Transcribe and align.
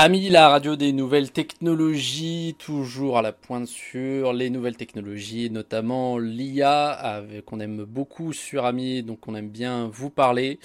Ami, 0.00 0.28
la 0.28 0.48
radio 0.48 0.76
des 0.76 0.92
nouvelles 0.92 1.32
technologies, 1.32 2.54
toujours 2.56 3.18
à 3.18 3.22
la 3.22 3.32
pointe 3.32 3.66
sur 3.66 4.32
les 4.32 4.48
nouvelles 4.48 4.76
technologies, 4.76 5.50
notamment 5.50 6.18
l'IA, 6.18 7.24
qu'on 7.44 7.58
aime 7.58 7.82
beaucoup 7.82 8.32
sur 8.32 8.64
Ami, 8.64 9.02
donc 9.02 9.26
on 9.26 9.34
aime 9.34 9.48
bien 9.48 9.88
vous 9.92 10.08
parler, 10.08 10.60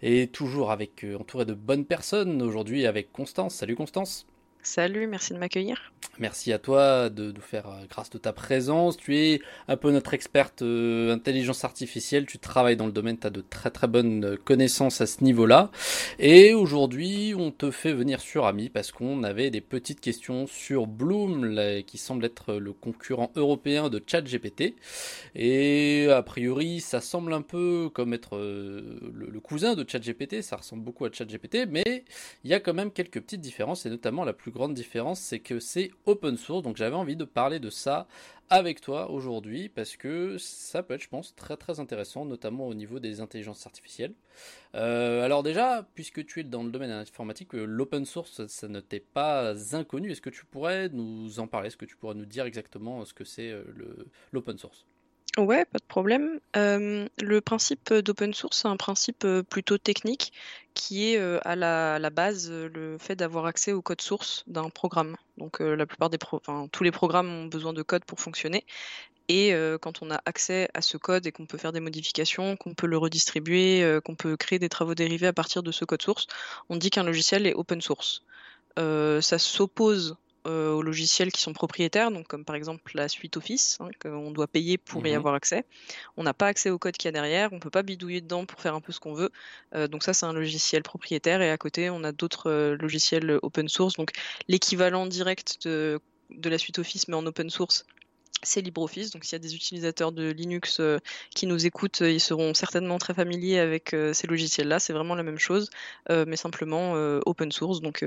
et 0.00 0.28
toujours 0.28 0.70
avec 0.70 1.04
euh, 1.04 1.18
entouré 1.18 1.44
de 1.44 1.52
bonnes 1.52 1.84
personnes, 1.84 2.40
aujourd'hui 2.40 2.86
avec 2.86 3.12
Constance. 3.12 3.56
Salut 3.56 3.76
Constance 3.76 4.26
Salut, 4.62 5.06
merci 5.06 5.32
de 5.32 5.38
m'accueillir. 5.38 5.90
Merci 6.18 6.52
à 6.52 6.58
toi 6.58 7.08
de 7.08 7.32
nous 7.32 7.40
faire 7.40 7.66
euh, 7.68 7.86
grâce 7.88 8.10
de 8.10 8.18
ta 8.18 8.34
présence. 8.34 8.98
Tu 8.98 9.16
es 9.16 9.40
un 9.68 9.78
peu 9.78 9.90
notre 9.90 10.12
experte 10.12 10.60
euh, 10.60 11.14
intelligence 11.14 11.64
artificielle. 11.64 12.26
Tu 12.26 12.38
travailles 12.38 12.76
dans 12.76 12.84
le 12.84 12.92
domaine, 12.92 13.18
tu 13.18 13.26
as 13.26 13.30
de 13.30 13.40
très 13.40 13.70
très 13.70 13.86
bonnes 13.86 14.24
euh, 14.24 14.36
connaissances 14.36 15.00
à 15.00 15.06
ce 15.06 15.24
niveau-là. 15.24 15.70
Et 16.18 16.52
aujourd'hui, 16.52 17.32
on 17.34 17.50
te 17.50 17.70
fait 17.70 17.94
venir 17.94 18.20
sur 18.20 18.44
Ami 18.44 18.68
parce 18.68 18.92
qu'on 18.92 19.22
avait 19.22 19.50
des 19.50 19.62
petites 19.62 20.00
questions 20.00 20.46
sur 20.46 20.86
Bloom, 20.86 21.58
qui 21.86 21.96
semble 21.96 22.26
être 22.26 22.54
le 22.54 22.74
concurrent 22.74 23.32
européen 23.36 23.88
de 23.88 24.02
ChatGPT. 24.06 24.74
Et 25.34 26.08
a 26.10 26.22
priori, 26.22 26.80
ça 26.80 27.00
semble 27.00 27.32
un 27.32 27.42
peu 27.42 27.88
comme 27.94 28.12
être 28.12 28.36
cousin 29.40 29.74
de 29.74 29.88
ChatGPT. 29.88 30.42
Ça 30.42 30.56
ressemble 30.56 30.82
beaucoup 30.82 31.04
à 31.04 31.12
ChatGPT, 31.12 31.66
mais 31.68 32.04
il 32.44 32.50
y 32.50 32.54
a 32.54 32.60
quand 32.60 32.74
même 32.74 32.92
quelques 32.92 33.20
petites 33.20 33.40
différences 33.40 33.86
et 33.86 33.90
notamment 33.90 34.24
la 34.24 34.32
plus 34.32 34.50
grande 34.50 34.74
différence, 34.74 35.20
c'est 35.20 35.40
que 35.40 35.60
c'est 35.60 35.90
open 36.06 36.36
source. 36.36 36.62
Donc 36.62 36.76
j'avais 36.76 36.96
envie 36.96 37.16
de 37.16 37.24
parler 37.24 37.58
de 37.58 37.70
ça 37.70 38.06
avec 38.50 38.80
toi 38.80 39.10
aujourd'hui 39.10 39.68
parce 39.68 39.96
que 39.96 40.36
ça 40.38 40.82
peut 40.82 40.94
être, 40.94 41.02
je 41.02 41.08
pense, 41.08 41.34
très 41.36 41.56
très 41.56 41.78
intéressant, 41.78 42.24
notamment 42.24 42.66
au 42.66 42.74
niveau 42.74 42.98
des 42.98 43.20
intelligences 43.20 43.64
artificielles. 43.66 44.14
Euh, 44.74 45.24
alors 45.24 45.42
déjà, 45.42 45.88
puisque 45.94 46.26
tu 46.26 46.40
es 46.40 46.44
dans 46.44 46.64
le 46.64 46.70
domaine 46.70 46.90
informatique, 46.90 47.54
euh, 47.54 47.64
l'open 47.64 48.04
source, 48.04 48.46
ça 48.48 48.68
ne 48.68 48.80
t'est 48.80 49.00
pas 49.00 49.54
inconnu. 49.74 50.10
Est-ce 50.10 50.20
que 50.20 50.30
tu 50.30 50.44
pourrais 50.44 50.88
nous 50.88 51.38
en 51.38 51.46
parler? 51.46 51.68
Est-ce 51.68 51.76
que 51.76 51.84
tu 51.84 51.96
pourrais 51.96 52.14
nous 52.14 52.26
dire 52.26 52.44
exactement 52.44 53.04
ce 53.04 53.14
que 53.14 53.24
c'est 53.24 53.50
euh, 53.50 53.64
l'open 54.32 54.58
source? 54.58 54.84
Ouais, 55.38 55.64
pas 55.64 55.78
de 55.78 55.84
problème. 55.84 56.40
le 56.54 57.38
principe 57.38 57.94
d'open 57.94 58.34
source, 58.34 58.62
c'est 58.62 58.68
un 58.68 58.76
principe 58.76 59.26
plutôt 59.48 59.78
technique 59.78 60.32
qui 60.74 61.12
est 61.12 61.18
à 61.18 61.54
la, 61.54 62.10
base 62.10 62.50
le 62.50 62.98
fait 62.98 63.14
d'avoir 63.14 63.46
accès 63.46 63.72
au 63.72 63.80
code 63.80 64.00
source 64.00 64.44
d'un 64.48 64.70
programme. 64.70 65.16
Donc 65.38 65.60
la 65.60 65.86
plupart 65.86 66.10
des 66.10 66.18
enfin, 66.32 66.66
tous 66.72 66.82
les 66.82 66.90
programmes 66.90 67.30
ont 67.30 67.46
besoin 67.46 67.72
de 67.72 67.82
code 67.82 68.04
pour 68.04 68.20
fonctionner. 68.20 68.66
Et 69.28 69.54
quand 69.80 70.02
on 70.02 70.10
a 70.10 70.20
accès 70.26 70.68
à 70.74 70.82
ce 70.82 70.96
code 70.96 71.26
et 71.26 71.32
qu'on 71.32 71.46
peut 71.46 71.58
faire 71.58 71.72
des 71.72 71.80
modifications, 71.80 72.56
qu'on 72.56 72.74
peut 72.74 72.88
le 72.88 72.98
redistribuer, 72.98 74.00
qu'on 74.04 74.16
peut 74.16 74.36
créer 74.36 74.58
des 74.58 74.68
travaux 74.68 74.96
dérivés 74.96 75.28
à 75.28 75.32
partir 75.32 75.62
de 75.62 75.70
ce 75.70 75.84
code 75.84 76.02
source, 76.02 76.26
on 76.68 76.76
dit 76.76 76.90
qu'un 76.90 77.04
logiciel 77.04 77.46
est 77.46 77.54
open 77.54 77.80
source. 77.80 78.24
ça 78.76 79.38
s'oppose 79.38 80.16
euh, 80.50 80.72
aux 80.72 80.82
logiciels 80.82 81.32
qui 81.32 81.40
sont 81.40 81.52
propriétaires, 81.52 82.10
donc 82.10 82.26
comme 82.26 82.44
par 82.44 82.56
exemple 82.56 82.90
la 82.94 83.08
suite 83.08 83.36
Office, 83.36 83.78
hein, 83.80 83.88
qu'on 84.00 84.30
doit 84.30 84.46
payer 84.46 84.78
pour 84.78 85.06
y 85.06 85.12
mmh 85.12 85.16
avoir 85.16 85.34
accès. 85.34 85.64
On 86.16 86.22
n'a 86.22 86.34
pas 86.34 86.46
accès 86.46 86.70
au 86.70 86.78
code 86.78 86.96
qu'il 86.96 87.08
y 87.08 87.10
a 87.10 87.12
derrière, 87.12 87.52
on 87.52 87.56
ne 87.56 87.60
peut 87.60 87.70
pas 87.70 87.82
bidouiller 87.82 88.20
dedans 88.20 88.44
pour 88.46 88.60
faire 88.60 88.74
un 88.74 88.80
peu 88.80 88.92
ce 88.92 89.00
qu'on 89.00 89.14
veut. 89.14 89.30
Euh, 89.74 89.86
donc 89.86 90.02
ça, 90.02 90.12
c'est 90.12 90.26
un 90.26 90.32
logiciel 90.32 90.82
propriétaire, 90.82 91.40
et 91.42 91.50
à 91.50 91.58
côté, 91.58 91.90
on 91.90 92.04
a 92.04 92.12
d'autres 92.12 92.50
euh, 92.50 92.76
logiciels 92.76 93.38
open 93.42 93.68
source. 93.68 93.94
Donc 93.94 94.10
l'équivalent 94.48 95.06
direct 95.06 95.66
de, 95.66 96.00
de 96.30 96.50
la 96.50 96.58
suite 96.58 96.78
Office, 96.78 97.08
mais 97.08 97.14
en 97.14 97.26
open 97.26 97.50
source, 97.50 97.86
c'est 98.42 98.60
LibreOffice. 98.60 99.10
Donc, 99.10 99.24
s'il 99.24 99.32
y 99.32 99.36
a 99.36 99.40
des 99.40 99.54
utilisateurs 99.54 100.12
de 100.12 100.30
Linux 100.30 100.78
euh, 100.80 100.98
qui 101.34 101.46
nous 101.46 101.66
écoutent, 101.66 102.00
ils 102.00 102.20
seront 102.20 102.54
certainement 102.54 102.98
très 102.98 103.14
familiers 103.14 103.58
avec 103.58 103.94
euh, 103.94 104.12
ces 104.12 104.26
logiciels-là. 104.26 104.78
C'est 104.78 104.92
vraiment 104.92 105.14
la 105.14 105.22
même 105.22 105.38
chose, 105.38 105.70
euh, 106.10 106.24
mais 106.26 106.36
simplement 106.36 106.94
open 107.26 107.52
source, 107.52 107.80
donc 107.80 108.04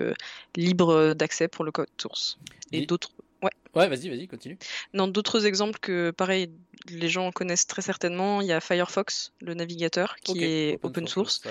libre 0.56 1.14
d'accès 1.14 1.48
pour 1.48 1.64
le 1.64 1.72
code 1.72 1.88
source. 2.00 2.38
Et, 2.72 2.86
d'autres. 2.86 3.12
Ouais. 3.42 3.52
Ouais, 3.76 3.88
vas-y, 3.88 4.10
vas-y, 4.10 4.28
continue. 4.28 4.58
Dans 4.94 5.08
d'autres 5.08 5.46
exemples 5.46 5.80
que, 5.80 6.12
pareil, 6.12 6.50
les 6.90 7.10
gens 7.10 7.32
connaissent 7.32 7.68
très 7.68 7.82
certainement, 7.82 8.42
il 8.42 8.48
y 8.48 8.52
a 8.52 8.62
Firefox, 8.62 9.34
le 9.42 9.54
navigateur, 9.54 10.16
qui 10.24 10.44
est 10.44 10.80
open, 10.84 11.08
source 11.08 11.42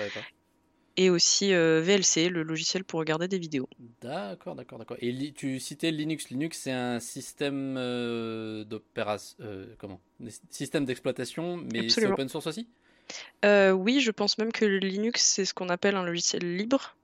et 0.97 1.09
aussi 1.09 1.53
euh, 1.53 1.81
VLC, 1.81 2.29
le 2.29 2.43
logiciel 2.43 2.83
pour 2.83 2.99
regarder 2.99 3.27
des 3.27 3.39
vidéos. 3.39 3.67
D'accord, 4.01 4.55
d'accord, 4.55 4.79
d'accord. 4.79 4.97
Et 4.99 5.31
tu 5.31 5.59
citais 5.59 5.91
Linux. 5.91 6.29
Linux, 6.29 6.59
c'est 6.59 6.71
un 6.71 6.99
système 6.99 7.75
euh, 7.77 8.63
d'opération, 8.63 9.35
euh, 9.41 9.65
comment? 9.77 9.99
Système 10.49 10.85
d'exploitation, 10.85 11.57
mais 11.57 11.89
c'est 11.89 12.05
open 12.05 12.29
source 12.29 12.47
aussi? 12.47 12.67
Oui, 13.43 13.99
je 13.99 14.11
pense 14.11 14.37
même 14.37 14.51
que 14.51 14.65
Linux, 14.65 15.21
c'est 15.23 15.45
ce 15.45 15.53
qu'on 15.53 15.69
appelle 15.69 15.95
un 15.95 16.03
logiciel 16.03 16.55
libre 16.55 16.95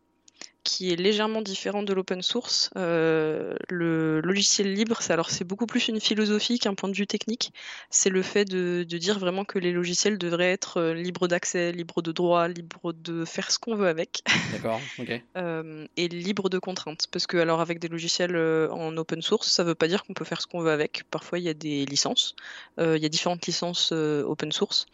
qui 0.64 0.92
est 0.92 0.96
légèrement 0.96 1.42
différent 1.42 1.84
de 1.84 1.94
l'open 1.94 2.22
source. 2.22 2.70
Euh, 2.76 3.56
le 3.70 4.20
logiciel 4.22 4.74
libre, 4.74 5.02
c'est 5.02 5.14
alors 5.14 5.30
c'est 5.30 5.44
beaucoup 5.44 5.66
plus 5.66 5.88
une 5.88 6.00
philosophie 6.00 6.60
qu'un 6.60 6.74
point 6.74 6.90
de 6.90 6.96
vue 6.96 7.08
technique. 7.08 7.54
C'est 7.90 8.10
le 8.10 8.22
fait 8.22 8.46
de, 8.46 8.84
dire 8.84 9.20
vraiment 9.20 9.46
que 9.46 9.60
les 9.60 9.72
logiciels 9.72 10.18
devraient 10.18 10.52
être 10.52 10.78
euh, 10.78 10.94
libres 10.94 11.28
d'accès, 11.28 11.72
libres 11.72 12.02
de 12.02 12.12
droit, 12.12 12.48
libres 12.48 12.94
de 12.94 13.24
faire 13.26 13.52
ce 13.52 13.60
qu'on 13.60 13.76
veut 13.76 13.88
avec. 13.88 14.22
D'accord. 14.52 14.82
ok. 15.00 15.22
Euh, 15.38 15.88
et 15.96 16.08
libres 16.08 16.50
de 16.50 16.60
contraintes. 16.60 17.08
Parce 17.12 17.26
que 17.28 17.38
alors 17.38 17.62
avec 17.62 17.80
des 17.80 17.88
logiciels 17.88 18.36
en 18.36 18.96
open 18.98 19.22
source, 19.22 19.50
ça 19.50 19.64
ne 19.64 19.70
veut 19.70 19.76
pas 19.76 19.88
dire 19.88 20.04
qu'on 20.04 20.14
peut 20.14 20.26
faire 20.26 20.42
ce 20.42 20.48
qu'on 20.48 20.60
veut 20.60 20.72
avec. 20.72 21.04
Parfois 21.10 21.40
il 21.40 21.46
y 21.46 21.50
a 21.50 21.54
des 21.54 21.86
licences. 21.86 22.36
il 22.78 22.98
y 22.98 23.06
a 23.06 23.10
différentes 23.10 23.46
licences 23.48 23.92
open 23.92 24.52
source. 24.52 24.86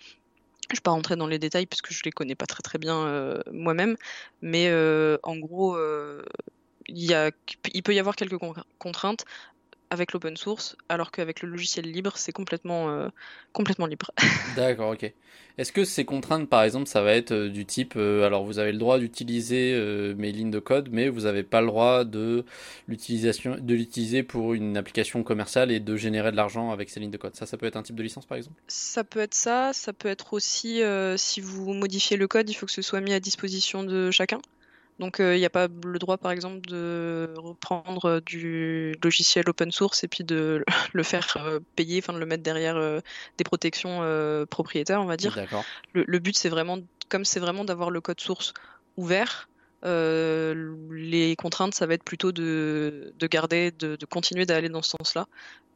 Je 0.69 0.73
ne 0.73 0.77
vais 0.77 0.81
pas 0.81 0.91
rentrer 0.91 1.15
dans 1.15 1.27
les 1.27 1.39
détails 1.39 1.65
parce 1.67 1.81
que 1.81 1.93
je 1.93 1.99
ne 1.99 2.05
les 2.05 2.11
connais 2.11 2.35
pas 2.35 2.47
très 2.47 2.61
très 2.63 2.79
bien 2.79 2.97
euh, 3.05 3.41
moi-même, 3.51 3.95
mais 4.41 4.67
euh, 4.69 5.17
en 5.23 5.37
gros, 5.37 5.75
euh, 5.75 6.23
il 6.87 7.83
peut 7.83 7.93
y 7.93 7.99
avoir 7.99 8.15
quelques 8.15 8.39
contraintes 8.79 9.25
avec 9.95 10.11
l'open 10.11 10.35
source, 10.35 10.75
alors 10.89 11.11
qu'avec 11.11 11.41
le 11.41 11.49
logiciel 11.49 11.89
libre, 11.89 12.13
c'est 12.17 12.33
complètement, 12.33 12.89
euh, 12.89 13.07
complètement 13.53 13.85
libre. 13.85 14.11
D'accord, 14.55 14.91
ok. 14.91 15.11
Est-ce 15.57 15.71
que 15.71 15.85
ces 15.85 16.03
contraintes, 16.03 16.49
par 16.49 16.63
exemple, 16.63 16.87
ça 16.87 17.01
va 17.01 17.13
être 17.13 17.31
euh, 17.31 17.49
du 17.49 17.65
type, 17.65 17.93
euh, 17.95 18.25
alors 18.25 18.43
vous 18.43 18.59
avez 18.59 18.73
le 18.73 18.77
droit 18.77 18.99
d'utiliser 18.99 19.73
mes 20.17 20.33
lignes 20.33 20.51
de 20.51 20.59
code, 20.59 20.89
mais 20.91 21.07
vous 21.07 21.21
n'avez 21.21 21.43
pas 21.43 21.61
le 21.61 21.67
droit 21.67 22.03
de 22.03 22.43
l'utilisation, 22.89 23.57
de 23.57 23.73
l'utiliser 23.73 24.21
pour 24.21 24.53
une 24.53 24.75
application 24.75 25.23
commerciale 25.23 25.71
et 25.71 25.79
de 25.79 25.95
générer 25.95 26.31
de 26.31 26.35
l'argent 26.35 26.71
avec 26.71 26.89
ces 26.89 26.99
lignes 26.99 27.11
de 27.11 27.17
code. 27.17 27.35
Ça, 27.35 27.45
ça 27.45 27.57
peut 27.57 27.65
être 27.65 27.77
un 27.77 27.83
type 27.83 27.95
de 27.95 28.03
licence, 28.03 28.25
par 28.25 28.37
exemple? 28.37 28.57
Ça 28.67 29.05
peut 29.05 29.21
être 29.21 29.33
ça. 29.33 29.71
Ça 29.73 29.93
peut 29.93 30.09
être 30.09 30.33
aussi, 30.33 30.81
si 31.15 31.41
vous 31.41 31.73
modifiez 31.73 32.17
le 32.17 32.27
code, 32.27 32.49
il 32.49 32.53
faut 32.53 32.65
que 32.65 32.71
ce 32.73 32.81
soit 32.81 33.01
mis 33.01 33.13
à 33.13 33.19
disposition 33.21 33.83
de 33.83 34.11
chacun. 34.11 34.41
Donc 34.99 35.17
il 35.19 35.37
n'y 35.37 35.45
a 35.45 35.49
pas 35.49 35.67
le 35.83 35.99
droit 35.99 36.17
par 36.17 36.31
exemple 36.31 36.61
de 36.67 37.33
reprendre 37.35 38.21
du 38.21 38.95
logiciel 39.03 39.49
open 39.49 39.71
source 39.71 40.03
et 40.03 40.07
puis 40.07 40.23
de 40.23 40.63
le 40.93 41.03
faire 41.03 41.37
payer, 41.75 41.99
enfin 42.01 42.13
de 42.13 42.19
le 42.19 42.25
mettre 42.25 42.43
derrière 42.43 43.01
des 43.37 43.43
protections 43.43 44.01
propriétaires, 44.49 45.01
on 45.01 45.05
va 45.05 45.17
dire. 45.17 45.37
Le, 45.93 46.19
but 46.19 46.37
c'est 46.37 46.49
vraiment, 46.49 46.77
comme 47.09 47.25
c'est 47.25 47.41
vraiment 47.41 47.65
d'avoir 47.65 47.91
le 47.91 47.99
code 47.99 48.21
source 48.21 48.53
ouvert, 48.95 49.49
les 49.83 51.35
contraintes, 51.37 51.75
ça 51.75 51.85
va 51.85 51.93
être 51.93 52.05
plutôt 52.05 52.31
de, 52.31 53.13
garder, 53.23 53.71
de, 53.71 53.97
de 53.97 54.05
continuer 54.05 54.45
d'aller 54.45 54.69
dans 54.69 54.81
ce 54.81 54.91
sens-là. 54.91 55.27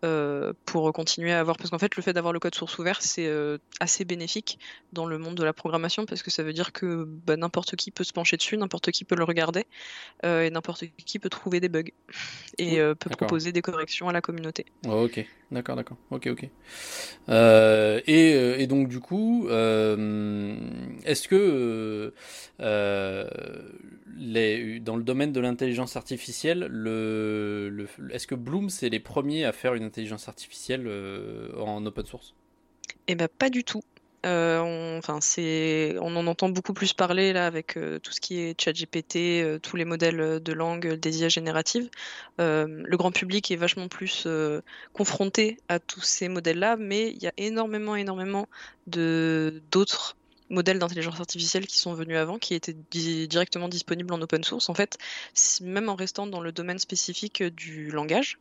Euh, 0.05 0.53
pour 0.65 0.93
continuer 0.93 1.33
à 1.33 1.41
avoir. 1.41 1.57
Parce 1.57 1.71
qu'en 1.71 1.77
fait, 1.77 1.97
le 1.97 2.01
fait 2.01 2.13
d'avoir 2.13 2.31
le 2.31 2.39
code 2.39 2.55
source 2.55 2.79
ouvert, 2.79 3.01
c'est 3.01 3.27
euh, 3.27 3.57
assez 3.81 4.05
bénéfique 4.05 4.57
dans 4.93 5.05
le 5.05 5.17
monde 5.17 5.35
de 5.35 5.43
la 5.43 5.51
programmation 5.51 6.05
parce 6.05 6.23
que 6.23 6.31
ça 6.31 6.41
veut 6.41 6.53
dire 6.53 6.71
que 6.71 7.03
bah, 7.03 7.35
n'importe 7.35 7.75
qui 7.75 7.91
peut 7.91 8.05
se 8.05 8.13
pencher 8.13 8.37
dessus, 8.37 8.55
n'importe 8.55 8.91
qui 8.91 9.03
peut 9.03 9.15
le 9.17 9.25
regarder 9.25 9.65
euh, 10.23 10.43
et 10.43 10.51
n'importe 10.51 10.85
qui 11.05 11.19
peut 11.19 11.27
trouver 11.27 11.59
des 11.59 11.67
bugs 11.67 11.91
et 12.57 12.77
peut 12.77 13.09
proposer 13.09 13.51
des 13.51 13.61
corrections 13.61 14.07
à 14.07 14.13
la 14.13 14.21
communauté. 14.21 14.65
ok, 14.87 15.25
d'accord, 15.51 15.75
d'accord. 15.75 15.97
Ok, 16.11 16.27
ok. 16.27 16.43
Et, 18.07 18.31
et, 18.61 18.67
donc, 18.67 18.87
du 18.87 19.01
coup, 19.01 19.49
est-ce 19.49 21.27
que 21.27 22.13
dans 24.81 24.95
le 24.95 25.03
domaine 25.03 25.31
de 25.31 25.39
l'intelligence 25.39 25.95
artificielle, 25.95 26.67
le, 26.69 27.69
le 27.69 27.87
est-ce 28.13 28.27
que 28.27 28.35
Bloom, 28.35 28.69
c'est 28.69 28.89
les 28.89 28.99
premiers 28.99 29.45
à 29.45 29.51
faire 29.51 29.73
une 29.75 29.83
intelligence 29.83 30.27
artificielle 30.27 30.85
euh, 30.87 31.55
en 31.59 31.85
open 31.85 32.05
source? 32.05 32.33
Eh 33.07 33.15
ben 33.15 33.27
pas 33.27 33.49
du 33.49 33.63
tout. 33.63 33.81
Euh, 34.25 34.59
on, 34.59 34.97
enfin, 34.97 35.19
c'est, 35.21 35.95
on 36.01 36.13
en 36.17 36.27
entend 36.27 36.49
beaucoup 36.49 36.73
plus 36.73 36.91
parler 36.91 37.31
là 37.31 37.47
avec 37.47 37.77
euh, 37.77 37.99
tout 37.99 38.11
ce 38.11 38.19
qui 38.19 38.39
est 38.39 38.59
ChatGPT, 38.59 39.61
tous 39.61 39.77
les 39.77 39.85
modèles 39.85 40.41
de 40.41 40.53
langue, 40.53 40.95
des 40.95 41.21
IA 41.21 41.29
génératives. 41.29 41.89
le 42.37 42.95
grand 42.95 43.11
public 43.11 43.49
est 43.51 43.55
vachement 43.55 43.87
plus 43.87 44.27
confronté 44.93 45.57
à 45.69 45.79
tous 45.79 46.01
ces 46.01 46.27
modèles-là, 46.27 46.75
mais 46.77 47.11
il 47.11 47.23
y 47.23 47.27
a 47.27 47.33
énormément, 47.37 47.95
énormément 47.95 48.47
de 48.87 49.61
d'autres 49.71 50.17
modèles 50.49 50.79
d'intelligence 50.79 51.19
artificielle 51.19 51.67
qui 51.67 51.77
sont 51.77 51.93
venus 51.93 52.17
avant, 52.17 52.37
qui 52.37 52.53
étaient 52.53 52.75
directement 53.27 53.69
disponibles 53.69 54.13
en 54.13 54.21
open 54.21 54.43
source. 54.43 54.69
En 54.69 54.73
fait, 54.73 54.97
même 55.61 55.89
en 55.89 55.95
restant 55.95 56.27
dans 56.27 56.41
le 56.41 56.51
domaine 56.51 56.79
spécifique 56.79 57.43
du 57.43 57.91
langage, 57.91 58.39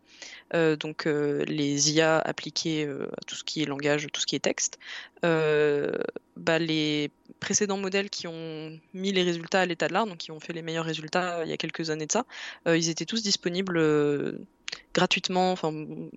euh, 0.55 0.77
donc 0.77 1.07
euh, 1.07 1.45
les 1.45 1.93
IA 1.93 2.19
appliquées 2.19 2.87
euh, 2.87 3.09
à 3.13 3.25
tout 3.27 3.35
ce 3.35 3.45
qui 3.45 3.63
est 3.63 3.67
langage, 3.67 4.07
tout 4.13 4.21
ce 4.21 4.27
qui 4.27 4.37
est 4.37 4.41
texte, 4.41 4.79
bah, 5.23 6.59
les 6.59 7.11
précédents 7.41 7.79
modèles 7.79 8.11
qui 8.11 8.27
ont 8.27 8.79
mis 8.95 9.13
les 9.13 9.23
résultats 9.23 9.61
à 9.61 9.67
l'état 9.67 9.89
de 9.89 9.93
l'art, 9.93 10.07
donc 10.07 10.19
qui 10.19 10.31
ont 10.31 10.41
fait 10.41 10.53
les 10.53 10.63
meilleurs 10.63 10.85
résultats 10.85 11.45
il 11.45 11.51
y 11.51 11.53
a 11.53 11.57
quelques 11.57 11.91
années 11.91 12.07
de 12.07 12.13
ça, 12.13 12.25
ils 12.67 12.89
étaient 12.89 13.05
tous 13.05 13.23
disponibles 13.23 14.39
gratuitement, 14.95 15.53
enfin 15.53 15.73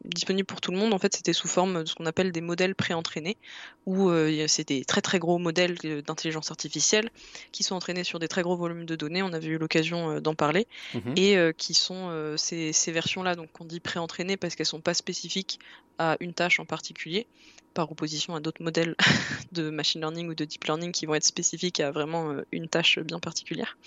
disponible 0.06 0.46
pour 0.46 0.62
tout 0.62 0.72
le 0.72 0.78
monde. 0.78 0.94
En 0.94 0.98
fait, 0.98 1.16
c'était 1.16 1.34
sous 1.34 1.48
forme 1.48 1.84
de 1.84 1.88
ce 1.88 1.96
qu'on 1.96 2.06
appelle 2.06 2.32
des 2.32 2.42
modèles 2.42 2.74
préentraînés, 2.74 3.38
où 3.86 4.10
euh, 4.10 4.46
c'est 4.48 4.68
des 4.68 4.86
très 4.86 5.02
très 5.02 5.20
gros 5.20 5.38
modèles 5.38 5.78
d'intelligence 6.06 6.52
artificielle 6.52 7.10
qui 7.52 7.64
sont 7.64 7.76
entraînés 7.76 8.04
sur 8.04 8.20
des 8.20 8.28
très 8.28 8.42
gros 8.42 8.56
volumes 8.56 8.86
de 8.86 8.96
données. 8.96 9.22
On 9.22 9.34
avait 9.34 9.48
eu 9.48 9.58
l'occasion 9.58 10.12
euh, 10.12 10.20
d'en 10.20 10.36
parler 10.36 10.68
mhm. 10.94 11.14
et 11.16 11.38
euh, 11.38 11.52
qui 11.52 11.74
sont 11.74 11.92
ces, 12.38 12.74
ces 12.74 12.92
versions-là, 12.92 13.36
donc 13.36 13.50
on 13.60 13.66
dit 13.66 13.80
préentraînées 13.80 14.38
parce 14.38 14.56
qu'elles 14.56 14.66
sont 14.66 14.82
pas 14.82 14.94
spécifiques 14.94 15.60
à 15.98 16.18
une 16.20 16.34
tâche 16.34 16.60
en 16.60 16.66
particulier, 16.66 17.28
par 17.74 17.92
opposition 17.92 18.36
à 18.36 18.40
d'autres 18.40 18.64
modèles 18.64 18.96
de 19.52 19.70
machine 19.70 20.02
learning 20.02 20.30
ou 20.30 20.36
de 20.36 20.46
deep 20.46 20.64
learning 20.66 20.92
qui 20.92 21.06
vont 21.06 21.16
être 21.16 21.26
spécifiques 21.26 21.80
à 21.80 21.92
vraiment 21.92 22.32
euh, 22.32 22.46
une 22.52 22.68
tâche 22.68 23.00
bien 23.00 23.20
particulière. 23.20 23.78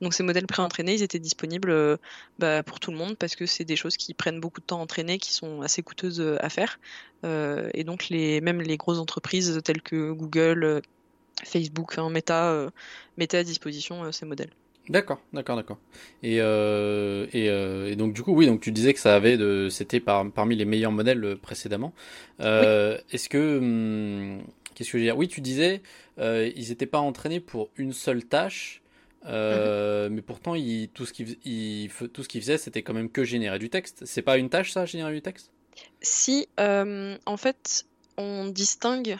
Donc 0.00 0.14
ces 0.14 0.22
modèles 0.22 0.46
pré-entraînés, 0.46 0.94
ils 0.94 1.02
étaient 1.02 1.18
disponibles 1.18 1.70
euh, 1.70 1.96
bah, 2.38 2.62
pour 2.62 2.80
tout 2.80 2.90
le 2.90 2.96
monde 2.96 3.16
parce 3.16 3.36
que 3.36 3.46
c'est 3.46 3.64
des 3.64 3.76
choses 3.76 3.96
qui 3.96 4.14
prennent 4.14 4.40
beaucoup 4.40 4.60
de 4.60 4.66
temps 4.66 4.78
à 4.78 4.82
entraîner, 4.82 5.18
qui 5.18 5.32
sont 5.32 5.62
assez 5.62 5.82
coûteuses 5.82 6.20
euh, 6.20 6.36
à 6.40 6.48
faire. 6.48 6.78
et 7.24 7.84
donc 7.84 8.10
même 8.10 8.60
les 8.60 8.76
grosses 8.76 8.98
entreprises 8.98 9.60
telles 9.64 9.82
que 9.82 10.12
Google, 10.12 10.82
Facebook, 11.44 11.98
Meta 11.98 12.70
mettaient 13.16 13.38
à 13.38 13.44
disposition 13.44 14.12
ces 14.12 14.24
modèles. 14.24 14.52
D'accord, 14.88 15.20
d'accord, 15.32 15.56
d'accord. 15.56 15.78
Et, 16.22 16.40
euh, 16.40 17.26
euh, 17.34 17.90
et, 17.90 17.96
donc 17.96 18.14
du 18.14 18.22
coup, 18.22 18.32
oui, 18.32 18.46
donc 18.46 18.60
tu 18.60 18.72
disais 18.72 18.94
que 18.94 19.00
ça 19.00 19.14
avait 19.14 19.36
de, 19.36 19.68
c'était 19.70 20.00
parmi 20.00 20.56
les 20.56 20.64
meilleurs 20.64 20.92
modèles 20.92 21.24
euh, 21.24 21.36
précédemment. 21.36 21.92
Est-ce 22.40 23.28
que, 23.28 23.58
hum, 23.58 24.42
qu'est-ce 24.74 24.90
que 24.90 24.98
je 24.98 25.02
veux 25.02 25.04
dire? 25.04 25.18
Oui, 25.18 25.28
tu 25.28 25.40
disais, 25.40 25.82
ils 26.18 26.68
n'étaient 26.68 26.86
pas 26.86 27.00
entraînés 27.00 27.40
pour 27.40 27.68
une 27.76 27.92
seule 27.92 28.24
tâche, 28.24 28.82
mhm. 29.24 30.08
mais 30.10 30.22
pourtant, 30.22 30.54
tout 30.94 31.04
ce 31.04 31.12
qu'ils, 31.12 31.36
tout 32.12 32.22
ce 32.22 32.28
qu'ils 32.28 32.40
faisaient, 32.40 32.58
c'était 32.58 32.82
quand 32.82 32.94
même 32.94 33.10
que 33.10 33.24
générer 33.24 33.58
du 33.58 33.68
texte. 33.68 34.02
C'est 34.06 34.22
pas 34.22 34.38
une 34.38 34.48
tâche, 34.48 34.72
ça, 34.72 34.86
générer 34.86 35.12
du 35.12 35.22
texte? 35.22 35.50
Si, 36.00 36.48
en 36.56 37.36
fait, 37.36 37.84
on 38.16 38.46
distingue 38.46 39.18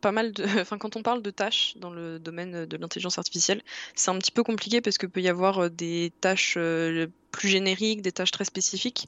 pas 0.00 0.12
mal 0.12 0.32
de. 0.32 0.44
Enfin, 0.60 0.78
quand 0.78 0.96
on 0.96 1.02
parle 1.02 1.22
de 1.22 1.30
tâches 1.30 1.74
dans 1.76 1.90
le 1.90 2.18
domaine 2.18 2.66
de 2.66 2.76
l'intelligence 2.76 3.18
artificielle, 3.18 3.62
c'est 3.94 4.10
un 4.10 4.18
petit 4.18 4.32
peu 4.32 4.42
compliqué 4.42 4.80
parce 4.80 4.98
que 4.98 5.06
peut 5.06 5.20
y 5.20 5.28
avoir 5.28 5.58
euh, 5.64 5.68
des 5.70 6.12
tâches 6.20 6.54
euh, 6.56 7.06
plus 7.30 7.48
génériques, 7.48 8.02
des 8.02 8.12
tâches 8.12 8.30
très 8.30 8.44
spécifiques. 8.44 9.06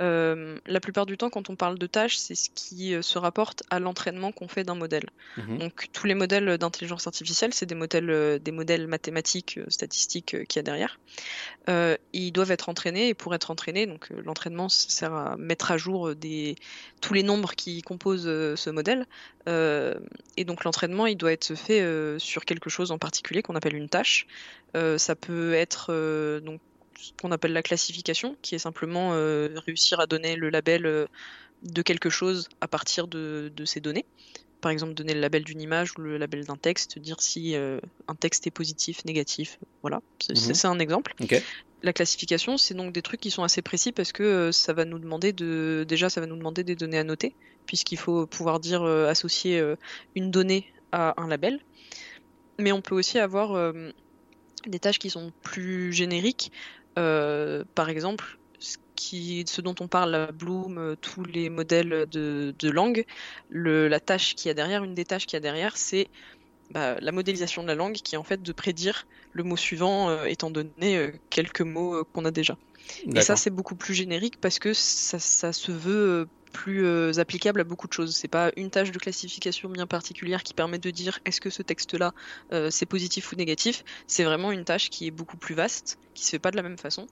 Euh, 0.00 0.58
la 0.66 0.80
plupart 0.80 1.06
du 1.06 1.16
temps, 1.16 1.30
quand 1.30 1.50
on 1.50 1.56
parle 1.56 1.78
de 1.78 1.86
tâches, 1.86 2.16
c'est 2.16 2.34
ce 2.34 2.50
qui 2.54 2.94
euh, 2.94 3.02
se 3.02 3.18
rapporte 3.18 3.62
à 3.70 3.78
l'entraînement 3.78 4.32
qu'on 4.32 4.48
fait 4.48 4.64
d'un 4.64 4.74
modèle. 4.74 5.08
Mhm. 5.36 5.58
Donc 5.58 5.86
tous 5.92 6.06
les 6.06 6.14
modèles 6.14 6.58
d'intelligence 6.58 7.06
artificielle, 7.06 7.54
c'est 7.54 7.66
des 7.66 7.74
modèles, 7.74 8.10
euh, 8.10 8.38
des 8.38 8.52
modèles 8.52 8.86
mathématiques, 8.86 9.60
statistiques 9.68 10.36
qu'il 10.48 10.56
y 10.56 10.58
a 10.58 10.62
derrière. 10.62 10.98
ils 12.12 12.32
doivent 12.32 12.50
être 12.50 12.68
entraînés 12.68 13.08
et 13.08 13.14
pour 13.14 13.34
être 13.34 13.50
entraînés, 13.50 13.86
donc 13.86 14.10
l'entraînement 14.24 14.68
sert 14.68 15.14
à 15.14 15.36
mettre 15.36 15.70
à 15.70 15.76
jour 15.76 16.14
des, 16.14 16.56
tous 17.00 17.14
les 17.14 17.22
nombres 17.22 17.54
qui 17.54 17.82
composent 17.82 18.24
ce 18.24 18.70
modèle. 18.70 19.06
et 19.46 20.44
donc 20.44 20.64
l'entraînement, 20.64 21.06
il 21.06 21.16
doit 21.16 21.32
être 21.32 21.54
fait 21.54 21.84
sur 22.18 22.44
quelque 22.44 22.70
chose 22.70 22.90
en 22.90 22.98
particulier 22.98 23.42
qu'on 23.42 23.54
appelle 23.54 23.76
une 23.76 23.88
tâche. 23.88 24.26
ça 24.74 25.14
peut 25.14 25.54
être 25.54 26.40
donc 26.40 26.60
ce 27.00 27.12
qu'on 27.20 27.32
appelle 27.32 27.52
la 27.52 27.62
classification, 27.62 28.36
qui 28.42 28.54
est 28.54 28.58
simplement 28.58 29.10
euh, 29.12 29.48
réussir 29.66 30.00
à 30.00 30.06
donner 30.06 30.36
le 30.36 30.50
label 30.50 30.86
euh, 30.86 31.06
de 31.62 31.82
quelque 31.82 32.10
chose 32.10 32.48
à 32.60 32.68
partir 32.68 33.08
de, 33.08 33.50
ces 33.64 33.80
données. 33.80 34.04
Par 34.60 34.70
exemple, 34.70 34.92
donner 34.92 35.14
le 35.14 35.20
label 35.20 35.42
d'une 35.42 35.60
image 35.60 35.92
ou 35.96 36.02
le 36.02 36.18
label 36.18 36.44
d'un 36.44 36.56
texte, 36.56 36.98
dire 36.98 37.20
si 37.20 37.54
euh, 37.54 37.80
un 38.08 38.14
texte 38.14 38.46
est 38.46 38.50
positif, 38.50 39.04
négatif. 39.06 39.58
Voilà, 39.80 40.00
c'est 40.20 40.64
mhm. 40.64 40.72
un 40.72 40.78
exemple. 40.78 41.14
La 41.82 41.94
classification, 41.94 42.58
c'est 42.58 42.74
donc 42.74 42.92
des 42.92 43.00
trucs 43.00 43.20
qui 43.20 43.30
sont 43.30 43.42
assez 43.42 43.62
précis 43.62 43.90
parce 43.90 44.12
que 44.12 44.52
ça 44.52 44.74
va 44.74 44.84
nous 44.84 44.98
demander 44.98 45.32
de 45.32 45.86
déjà 45.88 46.10
ça 46.10 46.20
va 46.20 46.26
nous 46.26 46.36
demander 46.36 46.62
des 46.62 46.76
données 46.76 46.98
à 46.98 47.04
noter 47.04 47.34
puisqu'il 47.64 47.96
faut 47.96 48.26
pouvoir 48.26 48.60
dire 48.60 48.84
associer 48.84 49.64
une 50.14 50.30
donnée 50.30 50.70
à 50.92 51.18
un 51.18 51.26
label. 51.26 51.58
Mais 52.58 52.70
on 52.70 52.82
peut 52.82 52.94
aussi 52.94 53.18
avoir 53.18 53.72
des 54.66 54.78
tâches 54.78 54.98
qui 54.98 55.08
sont 55.08 55.32
plus 55.42 55.92
génériques 55.92 56.52
par 56.94 57.88
exemple, 57.88 58.38
ce, 58.60 58.76
qui, 58.94 59.44
ce 59.46 59.60
dont 59.60 59.74
on 59.80 59.88
parle 59.88 60.14
à 60.14 60.30
Bloom, 60.30 60.78
euh, 60.78 60.96
tous 61.00 61.24
les 61.24 61.48
modèles 61.48 62.06
de, 62.10 62.70
langue, 62.70 63.04
la 63.50 64.00
tâche 64.00 64.34
qui 64.36 64.48
a 64.48 64.54
derrière, 64.54 64.84
une 64.84 64.94
des 64.94 65.04
tâches 65.04 65.26
qui 65.26 65.34
a 65.34 65.40
derrière, 65.40 65.76
c'est 65.76 66.08
bah, 66.70 66.96
la 67.00 67.10
modélisation 67.10 67.62
de 67.62 67.68
la 67.68 67.74
langue 67.74 67.94
qui 67.94 68.14
est 68.14 68.18
en 68.18 68.22
fait 68.22 68.42
de 68.42 68.52
prédire 68.52 69.06
le 69.32 69.42
mot 69.42 69.56
suivant 69.56 70.10
euh, 70.10 70.24
étant 70.24 70.50
donné 70.50 71.12
quelques 71.30 71.62
mots 71.62 72.04
qu'on 72.04 72.24
a 72.24 72.30
déjà. 72.30 72.56
Et 73.06 73.20
ça 73.22 73.36
c'est 73.36 73.50
beaucoup 73.50 73.74
plus 73.74 73.94
générique 73.94 74.40
parce 74.40 74.58
que 74.58 74.74
ça, 74.74 75.18
ça 75.18 75.52
se 75.52 75.72
veut 75.72 76.28
plus 76.52 76.84
euh, 76.84 77.18
applicable 77.18 77.60
à 77.60 77.64
beaucoup 77.64 77.86
de 77.86 77.92
choses. 77.92 78.14
C'est 78.14 78.28
pas 78.28 78.52
une 78.56 78.70
tâche 78.70 78.90
de 78.90 78.98
classification 78.98 79.68
bien 79.68 79.86
particulière 79.86 80.42
qui 80.42 80.54
permet 80.54 80.78
de 80.78 80.90
dire 80.90 81.18
est-ce 81.24 81.40
que 81.40 81.50
ce 81.50 81.62
texte-là 81.62 82.12
euh, 82.52 82.70
c'est 82.70 82.86
positif 82.86 83.32
ou 83.32 83.36
négatif. 83.36 83.84
C'est 84.06 84.24
vraiment 84.24 84.52
une 84.52 84.64
tâche 84.64 84.90
qui 84.90 85.06
est 85.06 85.10
beaucoup 85.10 85.36
plus 85.36 85.54
vaste, 85.54 85.98
qui 86.14 86.24
se 86.24 86.30
fait 86.30 86.38
pas 86.38 86.50
de 86.50 86.56
la 86.56 86.62
même 86.62 86.78
façon, 86.78 87.06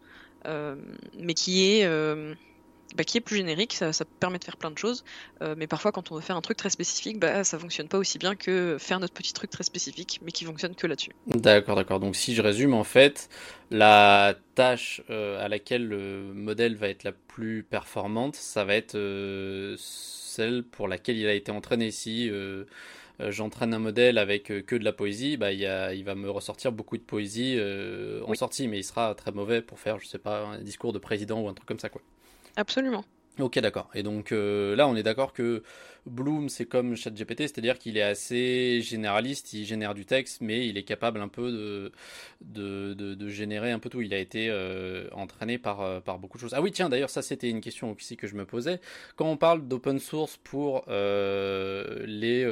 euh, 0.47 0.77
mais 1.19 1.35
qui 1.35 1.65
est 1.65 1.87
bah, 2.97 3.05
qui 3.05 3.19
est 3.19 3.21
plus 3.21 3.37
générique, 3.37 3.75
ça, 3.75 3.93
permet 4.19 4.39
de 4.39 4.45
faire 4.45 4.57
plein 4.57 4.71
de 4.71 4.79
choses, 4.79 5.05
euh, 5.43 5.55
mais 5.59 5.67
parfois 5.67 5.93
quand 5.93 6.11
on 6.11 6.15
veut 6.15 6.21
faire 6.23 6.37
un 6.37 6.41
truc 6.41 6.57
très 6.57 6.71
spécifique, 6.71 7.19
bah, 7.19 7.45
ça 7.45 7.59
fonctionne 7.59 7.89
pas 7.89 7.99
aussi 7.99 8.19
bien 8.19 8.35
que 8.35 8.77
faire 8.79 8.99
notre 8.99 9.13
petit 9.13 9.33
truc 9.33 9.51
très 9.51 9.65
spécifique, 9.65 10.21
mais 10.25 10.33
qui 10.33 10.45
fonctionne 10.45 10.75
que 10.75 10.87
là-dessus. 10.87 11.13
D'accord, 11.27 11.77
d'accord. 11.77 12.01
Donc 12.01 12.17
si 12.17 12.35
je 12.35 12.41
résume, 12.41 12.73
en 12.73 12.85
fait, 12.85 13.29
la 13.71 14.35
tâche 14.55 15.03
euh, 15.11 15.45
à 15.45 15.49
laquelle 15.49 15.87
le 15.87 16.33
modèle 16.33 16.77
va 16.77 16.89
être 16.89 17.05
la 17.05 17.13
plus 17.13 17.63
performante, 17.63 18.37
ça 18.37 18.65
va 18.65 18.75
être 18.75 18.95
euh, 18.95 19.77
celle 19.79 20.63
pour 20.63 20.89
laquelle 20.89 21.19
il 21.19 21.27
a 21.27 21.35
été 21.35 21.53
entraîné. 21.53 21.91
Si 21.91 22.31
j'entraîne 23.21 23.75
un 23.75 23.81
modèle 23.81 24.17
avec 24.17 24.45
que 24.45 24.77
de 24.77 24.85
la 24.85 24.93
poésie, 24.93 25.37
bah, 25.37 25.53
il, 25.53 25.61
il 25.95 26.05
va 26.05 26.15
me 26.15 26.31
ressortir 26.31 26.73
beaucoup 26.73 26.97
de 26.97 27.03
poésie 27.03 27.61
en 28.25 28.35
sortie, 28.35 28.67
mais 28.67 28.79
il 28.79 28.85
sera 28.85 29.15
très 29.15 29.33
mauvais 29.33 29.61
pour 29.61 29.79
faire, 29.79 29.99
je 29.99 30.07
sais 30.07 30.19
pas, 30.19 30.47
un 30.47 30.59
discours 30.61 30.93
de 30.93 30.99
président 30.99 31.41
ou 31.41 31.49
un 31.49 31.55
truc 31.55 31.69
comme 31.69 31.81
ça, 31.81 31.91
quoi. 31.91 32.01
Absolument. 32.57 33.05
Ok, 33.39 33.59
d'accord. 33.61 33.89
Et 33.95 34.03
donc 34.03 34.33
euh, 34.33 34.75
là, 34.75 34.89
on 34.89 34.97
est 34.97 35.03
d'accord 35.03 35.33
que 35.33 35.63
Bloom, 36.09 36.49
c'est 36.49 36.67
comme 36.67 36.97
ChatGPT, 36.97 37.43
c'est-à-dire 37.43 37.79
qu'il 37.79 37.97
est 37.97 38.03
assez 38.03 38.81
généraliste, 38.83 39.53
il 39.53 39.65
génère 39.65 39.95
du 39.95 40.05
texte, 40.05 40.41
mais 40.41 40.67
il 40.67 40.77
est 40.77 40.83
capable 40.83 41.21
un 41.21 41.29
peu 41.29 41.51
de, 41.51 42.95
de, 42.95 43.15
de, 43.15 43.29
générer 43.29 43.71
un 43.71 43.79
peu 43.79 43.91
tout. 43.91 44.01
Il 44.01 44.15
a 44.15 44.19
été 44.19 44.49
euh, 44.51 45.09
entraîné 45.13 45.59
par, 45.59 45.81
euh, 45.81 46.01
par 46.01 46.19
beaucoup 46.19 46.39
de 46.39 46.43
choses. 46.43 46.55
Ah 46.55 46.63
oui, 46.63 46.73
tiens, 46.73 46.89
d'ailleurs, 46.89 47.11
ça 47.11 47.23
c'était 47.23 47.51
une 47.51 47.61
question 47.61 47.93
aussi 47.93 48.17
que 48.17 48.27
je 48.27 48.35
me 48.35 48.45
posais. 48.45 48.81
Quand 49.17 49.31
on 49.31 49.37
parle 49.37 49.67
d'open 49.67 49.99
source 49.99 50.39
pour 50.39 50.85
euh, 50.89 52.05
les 52.07 52.45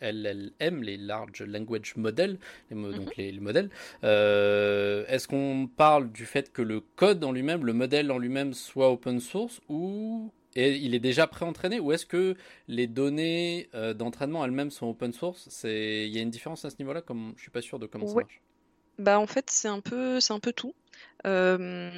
LLM, 0.00 0.82
les 0.82 0.96
Large 0.96 1.42
Language 1.42 1.96
Models, 1.96 2.38
les, 2.70 2.76
donc 2.76 2.94
mhm. 2.94 3.12
les, 3.16 3.32
les 3.32 3.40
modèles, 3.40 3.70
est-ce 4.02 5.28
qu'on 5.28 5.68
parle 5.74 6.10
du 6.10 6.26
fait 6.26 6.52
que 6.52 6.62
le 6.62 6.80
code 6.80 7.22
en 7.24 7.32
lui-même, 7.32 7.64
le 7.64 7.72
modèle 7.72 8.10
en 8.10 8.18
lui-même 8.18 8.54
soit 8.54 8.90
open 8.90 9.20
source 9.20 9.60
ou 9.68 10.30
et 10.58 10.76
il 10.76 10.94
est 10.94 10.98
déjà 10.98 11.26
pré-entraîné 11.28 11.78
ou 11.78 11.92
est-ce 11.92 12.04
que 12.04 12.34
les 12.66 12.88
données 12.88 13.68
euh, 13.74 13.94
d'entraînement 13.94 14.44
elles-mêmes 14.44 14.72
sont 14.72 14.86
open 14.88 15.12
source? 15.12 15.48
Il 15.64 16.08
y 16.08 16.18
a 16.18 16.22
une 16.22 16.30
différence 16.30 16.64
à 16.64 16.70
ce 16.70 16.76
niveau-là? 16.80 17.00
Comme 17.00 17.32
je 17.36 17.42
suis 17.42 17.50
pas 17.50 17.62
sûr 17.62 17.78
de 17.78 17.86
comment 17.86 18.08
ça 18.08 18.14
marche. 18.14 18.42
Bah 18.98 19.20
en 19.20 19.28
fait 19.28 19.48
c'est 19.50 19.68
un 19.68 19.80
peu 19.80 20.18
c'est 20.18 20.32
un 20.32 20.40
peu 20.40 20.52
tout. 20.52 20.74
Euh, 21.26 21.90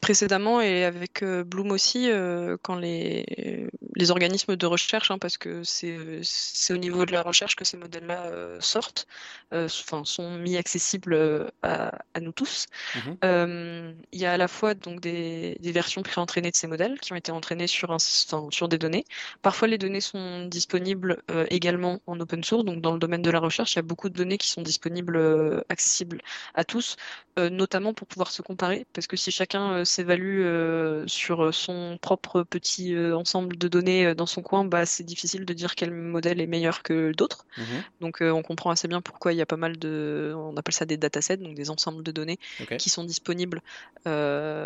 précédemment 0.00 0.60
et 0.60 0.84
avec 0.84 1.24
euh, 1.24 1.42
Bloom 1.42 1.72
aussi, 1.72 2.08
euh, 2.08 2.56
quand 2.62 2.76
les, 2.76 3.68
les 3.96 4.10
organismes 4.12 4.54
de 4.54 4.66
recherche, 4.66 5.10
hein, 5.10 5.18
parce 5.18 5.36
que 5.36 5.62
c'est 5.64 6.72
au 6.72 6.76
niveau 6.76 7.04
de 7.04 7.12
la 7.12 7.22
recherche 7.22 7.56
que 7.56 7.64
ces 7.64 7.76
modèles-là 7.76 8.30
sortent, 8.60 9.06
enfin 9.52 10.04
sont 10.04 10.38
mis 10.38 10.56
accessibles 10.56 11.50
à, 11.62 11.98
à 12.14 12.20
nous 12.20 12.32
tous. 12.32 12.66
Mhm. 12.94 13.96
Il 14.12 14.20
y 14.20 14.24
a 14.24 14.32
à 14.32 14.36
la 14.36 14.48
fois 14.48 14.74
donc 14.74 15.00
des, 15.00 15.56
des 15.60 15.72
versions 15.72 16.02
pré-entraînées 16.02 16.50
de 16.50 16.56
ces 16.56 16.68
modèles 16.68 17.00
qui 17.00 17.12
ont 17.12 17.16
été 17.16 17.32
entraînées 17.32 17.66
sur, 17.66 17.90
un, 17.90 17.98
sur 17.98 18.68
des 18.68 18.78
données. 18.78 19.04
Parfois, 19.42 19.68
les 19.68 19.78
données 19.78 20.00
sont 20.00 20.46
disponibles 20.46 21.22
également 21.50 22.00
en 22.06 22.18
open 22.20 22.44
source. 22.44 22.64
Donc, 22.64 22.80
dans 22.80 22.92
le 22.92 22.98
domaine 22.98 23.22
de 23.22 23.30
la 23.30 23.40
recherche, 23.40 23.72
il 23.74 23.76
y 23.76 23.80
a 23.80 23.82
beaucoup 23.82 24.08
de 24.08 24.14
données 24.14 24.38
qui 24.38 24.48
sont 24.48 24.62
disponibles, 24.62 25.64
accessibles 25.68 26.22
à 26.54 26.64
tous, 26.64 26.96
notamment 27.36 27.94
pour 27.94 28.06
pouvoir 28.08 28.30
se 28.30 28.42
comparer, 28.42 28.86
parce 28.92 29.06
que 29.06 29.16
si 29.16 29.30
chacun 29.30 29.72
euh, 29.72 29.84
s'évalue 29.84 30.42
euh, 30.42 31.04
sur 31.06 31.54
son 31.54 31.98
propre 32.00 32.42
petit 32.42 32.94
euh, 32.94 33.16
ensemble 33.16 33.56
de 33.56 33.68
données, 33.68 34.14
dans 34.14 34.26
son 34.26 34.42
coin, 34.42 34.64
bah, 34.64 34.86
c'est 34.86 35.04
difficile 35.04 35.44
de 35.44 35.52
dire 35.52 35.74
quel 35.74 35.92
modèle 35.92 36.40
est 36.40 36.46
meilleur 36.46 36.82
que 36.82 37.12
d'autres. 37.12 37.46
Mhm. 37.56 37.64
Donc 38.00 38.18
on 38.20 38.42
comprend 38.42 38.70
assez 38.70 38.88
bien 38.88 39.00
pourquoi 39.00 39.32
il 39.32 39.36
y 39.36 39.42
a 39.42 39.46
pas 39.46 39.56
mal 39.56 39.78
de, 39.78 40.32
on 40.36 40.56
appelle 40.56 40.74
ça 40.74 40.86
des 40.86 40.96
datasets, 40.96 41.36
donc 41.36 41.54
des 41.54 41.70
ensembles 41.70 42.02
de 42.02 42.10
données 42.10 42.38
qui 42.78 42.90
sont 42.90 43.04
disponibles 43.04 43.62
euh, 44.06 44.64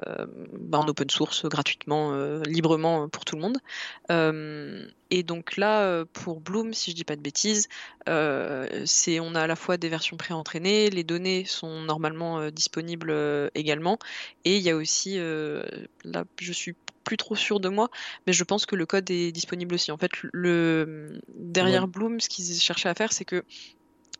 bah, 0.52 0.78
en 0.78 0.88
open 0.88 1.11
source 1.11 1.46
gratuitement, 1.46 2.12
euh, 2.12 2.42
librement 2.44 3.08
pour 3.08 3.25
tout 3.25 3.37
le 3.37 3.42
monde. 3.42 3.58
Et 5.14 5.23
donc 5.23 5.59
là, 5.59 5.83
euh, 5.83 6.07
pour 6.11 6.40
Bloom, 6.40 6.73
si 6.73 6.90
je 6.90 6.97
dis 6.97 7.04
pas 7.04 7.16
de 7.16 7.21
bêtises, 7.21 7.69
euh, 8.09 8.83
c'est 8.87 9.21
on 9.21 9.35
a 9.35 9.42
à 9.42 9.47
la 9.47 9.57
fois 9.57 9.76
des 9.76 9.90
versions 9.90 10.16
pré-entraînées, 10.16 10.88
les 10.88 11.04
données 11.04 11.45
sont 11.45 11.83
normalement 11.83 12.40
euh, 12.40 12.50
disponibles 12.50 13.11
euh, 13.11 13.50
également, 13.54 13.99
et 14.47 14.57
il 14.57 14.62
y 14.62 14.71
a 14.71 14.75
aussi, 14.75 15.19
là, 15.19 16.25
je 16.40 16.52
suis 16.52 16.75
plus 17.04 17.19
trop 17.19 17.37
sûre 17.37 17.61
de 17.61 17.69
moi, 17.69 17.90
mais 18.26 18.33
je 18.33 18.42
pense 18.42 18.64
que 18.64 18.75
le 18.75 18.87
code 18.87 19.11
est 19.11 19.33
disponible 19.33 19.75
aussi. 19.75 19.92
En 19.92 19.99
fait, 19.99 20.12
le 20.33 21.21
derrière 21.35 21.88
Bloom, 21.88 22.19
ce 22.19 22.31
qu'ils 22.31 22.59
cherchaient 22.59 22.88
à 22.88 22.95
faire, 22.95 23.12
c'est 23.12 23.26
que 23.26 23.45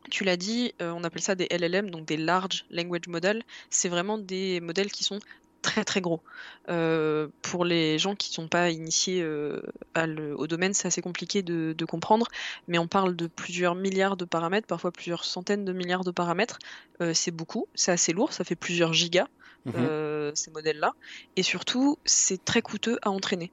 tu 0.09 0.23
l'as 0.23 0.37
dit, 0.37 0.73
euh, 0.81 0.91
on 0.91 1.03
appelle 1.03 1.21
ça 1.21 1.35
des 1.35 1.47
LLM, 1.49 1.89
donc 1.89 2.05
des 2.05 2.17
Large 2.17 2.65
Language 2.69 3.07
Models. 3.07 3.43
C'est 3.69 3.89
vraiment 3.89 4.17
des 4.17 4.59
modèles 4.59 4.91
qui 4.91 5.03
sont 5.03 5.19
très 5.63 5.83
très 5.85 6.01
gros. 6.01 6.21
Euh, 6.69 7.29
pour 7.41 7.65
les 7.65 7.97
gens 7.97 8.15
qui 8.15 8.29
ne 8.31 8.33
sont 8.35 8.47
pas 8.49 8.69
initiés 8.69 9.21
euh, 9.23 9.61
à 9.95 10.05
le- 10.05 10.37
au 10.37 10.45
domaine, 10.47 10.73
c'est 10.75 10.87
assez 10.87 11.01
compliqué 11.01 11.41
de, 11.41 11.73
de 11.75 11.85
comprendre, 11.85 12.27
mais 12.67 12.77
on 12.77 12.87
parle 12.87 13.15
de 13.15 13.27
plusieurs 13.27 13.75
milliards 13.75 14.17
de 14.17 14.25
paramètres, 14.25 14.67
parfois 14.67 14.91
plusieurs 14.91 15.23
centaines 15.25 15.65
de 15.65 15.73
milliards 15.73 16.03
de 16.03 16.11
paramètres. 16.11 16.59
Euh, 17.01 17.13
c'est 17.15 17.31
beaucoup, 17.31 17.67
c'est 17.75 17.91
assez 17.91 18.13
lourd, 18.13 18.33
ça 18.33 18.43
fait 18.43 18.55
plusieurs 18.55 18.93
gigas, 18.93 19.27
Mhm. 19.65 20.31
ces 20.35 20.51
modèles-là. 20.51 20.93
Et 21.35 21.43
surtout, 21.43 21.97
c'est 22.05 22.43
très 22.45 22.61
coûteux 22.61 22.99
à 23.01 23.09
entraîner. 23.09 23.51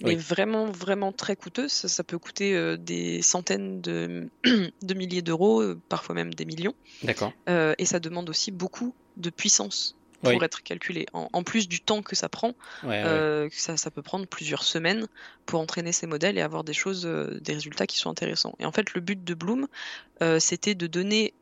Mais 0.00 0.14
Oui. 0.14 0.16
vraiment, 0.16 0.66
vraiment 0.66 1.12
très 1.12 1.36
coûteux. 1.36 1.68
Ça, 1.68 1.88
ça 1.88 2.02
peut 2.02 2.18
coûter 2.18 2.56
euh, 2.56 2.76
des 2.76 3.22
centaines 3.22 3.80
de, 3.80 4.30
de 4.82 4.94
milliers 4.94 5.22
d'euros, 5.22 5.62
euh, 5.62 5.80
parfois 5.88 6.14
même 6.14 6.34
des 6.34 6.44
millions. 6.44 6.74
D'accord. 7.02 7.32
Euh, 7.48 7.74
et 7.78 7.84
ça 7.86 8.00
demande 8.00 8.28
aussi 8.30 8.50
beaucoup 8.50 8.96
de 9.16 9.30
puissance 9.30 9.98
pour 10.22 10.32
Oui. 10.32 10.38
être 10.42 10.62
calculé. 10.62 11.06
En, 11.12 11.28
en 11.32 11.42
plus 11.42 11.68
du 11.68 11.80
temps 11.80 12.02
que 12.02 12.16
ça 12.16 12.28
prend, 12.28 12.54
Ouais, 12.82 12.88
ouais. 12.88 13.02
euh, 13.04 13.48
ça, 13.52 13.76
ça 13.76 13.90
peut 13.90 14.02
prendre 14.02 14.26
plusieurs 14.26 14.62
semaines 14.62 15.06
pour 15.46 15.60
entraîner 15.60 15.92
ces 15.92 16.06
modèles 16.06 16.38
et 16.38 16.42
avoir 16.42 16.64
des 16.64 16.72
choses, 16.72 17.06
euh, 17.06 17.38
des 17.40 17.54
résultats 17.54 17.86
qui 17.86 17.98
sont 17.98 18.10
intéressants. 18.10 18.54
Et 18.58 18.64
en 18.64 18.72
fait, 18.72 18.94
le 18.94 19.00
but 19.00 19.22
de 19.22 19.34
Bloom, 19.34 19.66
euh, 20.22 20.38
c'était 20.38 20.74
de 20.74 20.86
donner 20.86 21.34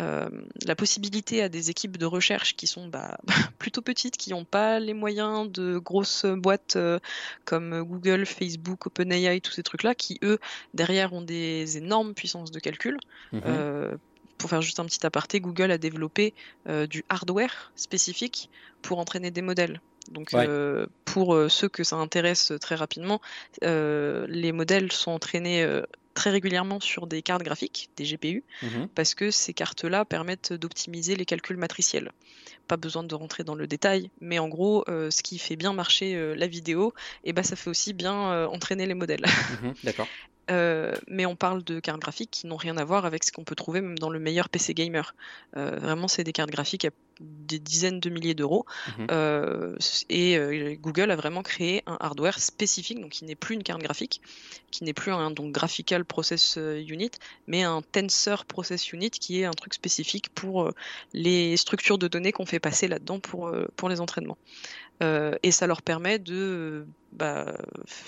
euh, 0.00 0.28
la 0.64 0.76
possibilité 0.76 1.42
à 1.42 1.48
des 1.48 1.70
équipes 1.70 1.96
de 1.96 2.06
recherche 2.06 2.54
qui 2.54 2.68
sont 2.68 2.86
bah, 2.86 3.18
plutôt 3.58 3.82
petites, 3.82 4.16
qui 4.16 4.30
n'ont 4.30 4.44
pas 4.44 4.78
les 4.78 4.94
moyens 4.94 5.50
de 5.50 5.78
grosses 5.78 6.24
boîtes 6.24 6.76
euh, 6.76 7.00
comme 7.44 7.82
Google, 7.82 8.24
Facebook, 8.24 8.86
OpenAI, 8.86 9.40
tous 9.40 9.50
ces 9.50 9.64
trucs-là, 9.64 9.96
qui 9.96 10.20
eux, 10.22 10.38
derrière, 10.72 11.14
ont 11.14 11.22
des 11.22 11.78
énormes 11.78 12.14
puissances 12.14 12.52
de 12.52 12.60
calcul. 12.60 12.96
Mhm. 13.32 13.42
Euh, 13.46 13.96
pour 14.38 14.48
faire 14.50 14.62
juste 14.62 14.80
un 14.80 14.86
petit 14.86 15.04
aparté, 15.04 15.40
Google 15.40 15.70
a 15.70 15.78
développé 15.78 16.32
euh, 16.68 16.86
du 16.86 17.04
hardware 17.08 17.72
spécifique 17.76 18.50
pour 18.82 18.98
entraîner 18.98 19.30
des 19.30 19.42
modèles. 19.42 19.80
Donc 20.10 20.30
Ouais. 20.32 20.46
euh, 20.48 20.86
pour 21.04 21.34
euh, 21.34 21.48
ceux 21.50 21.68
que 21.68 21.84
ça 21.84 21.96
intéresse 21.96 22.52
très 22.60 22.76
rapidement, 22.76 23.20
les 23.62 24.52
modèles 24.52 24.90
sont 24.92 25.10
entraînés 25.10 25.66
très 26.14 26.30
régulièrement 26.30 26.80
sur 26.80 27.06
des 27.06 27.22
cartes 27.22 27.42
graphiques, 27.44 27.90
des 27.96 28.04
GPU, 28.04 28.42
Mhm. 28.62 28.88
parce 28.94 29.14
que 29.14 29.30
ces 29.30 29.52
cartes-là 29.54 30.04
permettent 30.04 30.52
d'optimiser 30.52 31.14
les 31.14 31.24
calculs 31.24 31.56
matriciels. 31.56 32.10
Pas 32.66 32.76
besoin 32.76 33.04
de 33.04 33.14
rentrer 33.14 33.44
dans 33.44 33.54
le 33.54 33.66
détail, 33.68 34.10
mais 34.20 34.38
en 34.40 34.48
gros, 34.48 34.84
euh, 34.88 35.10
ce 35.10 35.22
qui 35.22 35.38
fait 35.38 35.54
bien 35.56 35.72
marcher 35.72 36.16
euh, 36.16 36.34
la 36.34 36.48
vidéo, 36.48 36.92
et 37.22 37.32
ben 37.32 37.44
ça 37.44 37.54
fait 37.54 37.70
aussi 37.70 37.92
bien 37.92 38.32
euh, 38.32 38.46
entraîner 38.48 38.86
les 38.86 38.94
modèles. 38.94 39.24
Mhm. 39.62 39.74
D'accord. 39.84 40.08
Euh, 40.50 40.94
mais 41.06 41.26
on 41.26 41.36
parle 41.36 41.62
de 41.62 41.80
cartes 41.80 42.00
graphiques 42.00 42.30
qui 42.30 42.46
n'ont 42.46 42.56
rien 42.56 42.76
à 42.76 42.84
voir 42.84 43.04
avec 43.04 43.24
ce 43.24 43.32
qu'on 43.32 43.44
peut 43.44 43.54
trouver 43.54 43.80
même 43.80 43.98
dans 43.98 44.10
le 44.10 44.18
meilleur 44.18 44.48
PC 44.48 44.74
gamer. 44.74 45.14
Euh, 45.56 45.78
vraiment, 45.78 46.08
c'est 46.08 46.24
des 46.24 46.32
cartes 46.32 46.50
graphiques 46.50 46.84
à 46.84 46.90
des 47.20 47.58
dizaines 47.58 47.98
de 47.98 48.10
milliers 48.10 48.34
d'euros. 48.34 48.64
Mhm. 48.98 49.06
Euh, 49.10 49.76
et 50.08 50.38
Google 50.80 51.10
a 51.10 51.16
vraiment 51.16 51.42
créé 51.42 51.82
un 51.86 51.96
hardware 52.00 52.38
spécifique, 52.38 53.00
donc 53.00 53.10
qui 53.10 53.24
n'est 53.24 53.34
plus 53.34 53.56
une 53.56 53.64
carte 53.64 53.82
graphique, 53.82 54.22
qui 54.70 54.84
n'est 54.84 54.92
plus 54.92 55.10
un 55.10 55.30
donc, 55.32 55.52
graphical 55.52 56.04
process 56.04 56.56
unit, 56.56 57.10
mais 57.48 57.64
un 57.64 57.82
tensor 57.82 58.44
process 58.44 58.92
unit 58.92 59.10
qui 59.10 59.40
est 59.40 59.44
un 59.44 59.50
truc 59.50 59.74
spécifique 59.74 60.28
pour 60.30 60.70
les 61.12 61.56
structures 61.56 61.98
de 61.98 62.06
données 62.06 62.30
qu'on 62.30 62.46
fait 62.46 62.60
passer 62.60 62.86
là-dedans 62.86 63.18
pour, 63.18 63.52
pour 63.76 63.88
les 63.88 64.00
entraînements. 64.00 64.38
Euh, 65.02 65.34
et 65.42 65.52
ça 65.52 65.66
leur 65.66 65.82
permet 65.82 66.18
de 66.18 66.86
bah, 67.12 67.56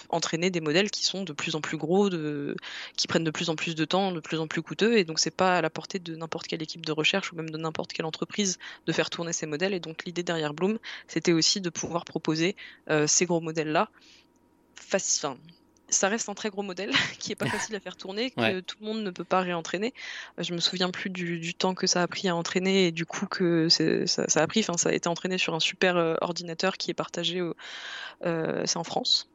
entraîner 0.09 0.51
des 0.51 0.61
modèles 0.61 0.91
qui 0.91 1.05
sont 1.05 1.23
de 1.25 1.33
plus 1.33 1.55
en 1.55 1.61
plus 1.61 1.77
gros, 1.77 2.11
de, 2.11 2.57
qui 2.97 3.07
prennent 3.07 3.25
de 3.25 3.31
plus 3.31 3.49
en 3.49 3.57
plus 3.57 3.75
de 3.75 3.85
temps, 3.85 4.13
de 4.13 4.21
plus 4.21 4.39
en 4.39 4.47
plus 4.47 4.63
coûteux, 4.63 4.99
et 4.99 5.05
donc 5.05 5.19
c'est 5.19 5.31
pas 5.35 5.59
à 5.59 5.61
la 5.63 5.71
portée 5.71 5.99
de 5.99 6.17
n'importe 6.17 6.47
quelle 6.47 6.63
équipe 6.63 6.85
de 6.85 6.93
recherche 6.93 7.33
ou 7.33 7.37
même 7.37 7.51
de 7.51 7.59
n'importe 7.59 7.93
quelle 7.93 8.07
entreprise 8.07 8.59
de 8.87 8.93
faire 8.93 9.11
tourner 9.11 9.33
ces 9.33 9.47
modèles. 9.47 9.75
Et 9.75 9.81
donc 9.81 10.05
l'idée 10.05 10.23
derrière 10.23 10.55
Bloom, 10.55 10.79
c'était 11.07 11.33
aussi 11.33 11.61
de 11.61 11.71
pouvoir 11.71 12.05
proposer 12.05 12.57
euh, 12.91 13.07
ces 13.07 13.27
gros 13.27 13.41
modèles-là. 13.41 13.91
Enfin, 14.93 15.37
ça 15.91 16.09
reste 16.09 16.29
un 16.29 16.35
très 16.35 16.51
gros 16.51 16.63
modèle 16.63 16.91
qui 17.19 17.33
est 17.33 17.37
pas 17.37 17.47
facile 17.69 17.75
à 17.77 17.81
faire 17.81 17.97
tourner, 17.97 18.31
que 18.31 18.41
Ouais. 18.41 18.63
tout 18.63 18.77
le 18.81 18.87
monde 18.87 19.03
ne 19.03 19.11
peut 19.11 19.25
pas 19.25 19.41
réentraîner. 19.41 19.93
Je 20.39 20.53
me 20.55 20.61
souviens 20.61 20.91
plus 20.91 21.11
du, 21.11 21.39
du 21.39 21.55
temps 21.55 21.75
que 21.75 21.87
ça 21.87 22.03
a 22.03 22.07
pris 22.09 22.29
à 22.29 22.35
entraîner 22.37 22.87
et 22.87 22.93
du 22.93 23.07
coup 23.07 23.27
que 23.27 23.69
ça, 23.69 24.29
ça 24.29 24.43
a 24.43 24.47
pris. 24.47 24.61
Enfin, 24.61 24.77
ça 24.77 24.89
a 24.91 24.93
été 24.93 25.09
entraîné 25.09 25.39
sur 25.39 25.55
un 25.55 25.61
super 25.61 25.97
euh, 25.97 26.15
ordinateur 26.21 26.77
qui 26.77 26.91
est 26.91 26.95
partagé, 26.95 27.43
euh, 28.25 28.63
c'est 28.67 28.77
en 28.77 28.85
France. 28.85 29.29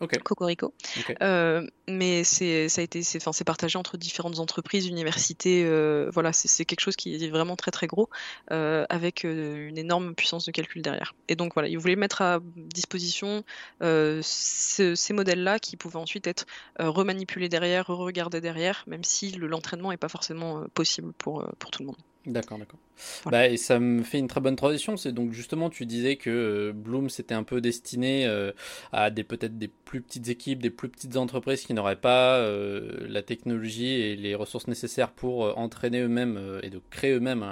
Ok. 0.00 0.18
Cocorico. 0.22 0.74
Euh, 1.22 1.66
mais 1.88 2.22
c'est 2.24 2.68
ça 2.68 2.80
a 2.80 2.84
été 2.84 3.02
c'est 3.02 3.18
enfin 3.20 3.32
c'est 3.32 3.44
partagé 3.44 3.78
entre 3.78 3.96
différentes 3.96 4.38
entreprises, 4.38 4.86
universités. 4.86 5.64
euh, 5.64 6.08
voilà, 6.12 6.32
c'est 6.32 6.46
c'est 6.48 6.64
quelque 6.64 6.80
chose 6.80 6.94
qui 6.96 7.14
est 7.16 7.30
vraiment 7.30 7.56
très 7.56 7.70
très 7.70 7.86
gros 7.86 8.08
euh, 8.52 8.84
avec 8.88 9.24
une 9.24 9.76
énorme 9.76 10.14
puissance 10.14 10.44
de 10.44 10.52
calcul 10.52 10.82
derrière. 10.82 11.14
Et 11.28 11.34
donc 11.36 11.54
voilà, 11.54 11.68
ils 11.68 11.78
voulaient 11.78 11.96
mettre 11.96 12.22
à 12.22 12.38
disposition 12.56 13.42
ce- 13.80 14.94
ces 14.94 15.12
modèles-là 15.12 15.58
qui 15.58 15.76
pouvaient 15.76 15.96
ensuite 15.98 16.26
être 16.26 16.46
remanipulés 16.78 17.48
derrière, 17.48 17.86
regardés 17.88 18.40
derrière, 18.40 18.84
même 18.86 19.04
si 19.04 19.32
le- 19.32 19.46
l'entraînement 19.46 19.90
n'est 19.90 19.96
pas 19.96 20.08
forcément 20.08 20.64
possible 20.74 21.12
pour 21.18 21.44
pour 21.58 21.70
tout 21.70 21.82
le 21.82 21.86
monde. 21.86 21.96
D'accord, 22.26 22.58
d'accord. 22.58 22.78
Bah, 23.26 23.48
et 23.48 23.56
ça 23.56 23.78
me 23.78 24.02
fait 24.02 24.18
une 24.18 24.28
très 24.28 24.40
bonne 24.40 24.56
transition. 24.56 24.96
C'est 24.96 25.12
donc 25.12 25.32
justement, 25.32 25.70
tu 25.70 25.86
disais 25.86 26.16
que 26.16 26.30
euh, 26.30 26.72
Bloom 26.72 27.10
c'était 27.10 27.34
un 27.34 27.42
peu 27.42 27.60
destiné 27.60 28.26
euh, 28.26 28.52
à 28.92 29.10
des 29.10 29.24
peut-être 29.24 29.58
des 29.58 29.68
plus 29.68 30.00
petites 30.00 30.28
équipes, 30.28 30.60
des 30.60 30.70
plus 30.70 30.88
petites 30.88 31.16
entreprises 31.16 31.62
qui 31.62 31.74
n'auraient 31.74 31.96
pas 31.96 32.36
euh, 32.36 33.06
la 33.08 33.22
technologie 33.22 33.92
et 33.92 34.16
les 34.16 34.34
ressources 34.34 34.68
nécessaires 34.68 35.10
pour 35.10 35.58
entraîner 35.58 36.00
eux-mêmes 36.00 36.60
et 36.62 36.70
de 36.70 36.80
créer 36.90 37.12
eux-mêmes 37.12 37.42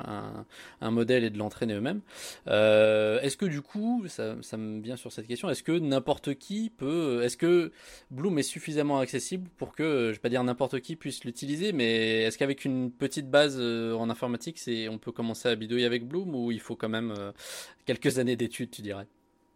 un, 0.80 0.90
modèle 0.90 1.24
et 1.24 1.30
de 1.30 1.38
l'entraîner 1.38 1.74
eux-mêmes. 1.74 2.00
Est-ce 2.46 3.36
que 3.36 3.46
du 3.46 3.62
coup, 3.62 4.04
ça, 4.08 4.36
ça 4.42 4.56
me 4.56 4.80
vient 4.80 4.96
sur 4.96 5.12
cette 5.12 5.26
question, 5.26 5.50
est-ce 5.50 5.62
que 5.62 5.72
n'importe 5.72 6.34
qui 6.34 6.70
peut, 6.70 7.22
est-ce 7.22 7.36
que 7.36 7.72
Bloom 8.10 8.38
est 8.38 8.42
suffisamment 8.42 8.98
accessible 8.98 9.48
pour 9.56 9.74
que, 9.74 10.08
je 10.08 10.12
vais 10.12 10.20
pas 10.20 10.28
dire 10.28 10.44
n'importe 10.44 10.80
qui 10.80 10.96
puisse 10.96 11.24
l'utiliser, 11.24 11.72
mais 11.72 12.22
est-ce 12.22 12.38
qu'avec 12.38 12.64
une 12.64 12.90
petite 12.90 13.30
base 13.30 13.60
en 13.60 14.10
informatique, 14.10 14.58
c'est, 14.58 14.88
on 14.88 14.98
peut 14.98 15.12
commencer 15.12 15.35
à 15.44 15.54
bidouiller 15.54 15.86
avec 15.86 16.06
Bloom 16.06 16.34
ou 16.34 16.52
il 16.52 16.60
faut 16.60 16.76
quand 16.76 16.88
même 16.88 17.12
euh, 17.16 17.32
quelques 17.84 18.18
années 18.18 18.36
d'études, 18.36 18.70
tu 18.70 18.82
dirais? 18.82 19.06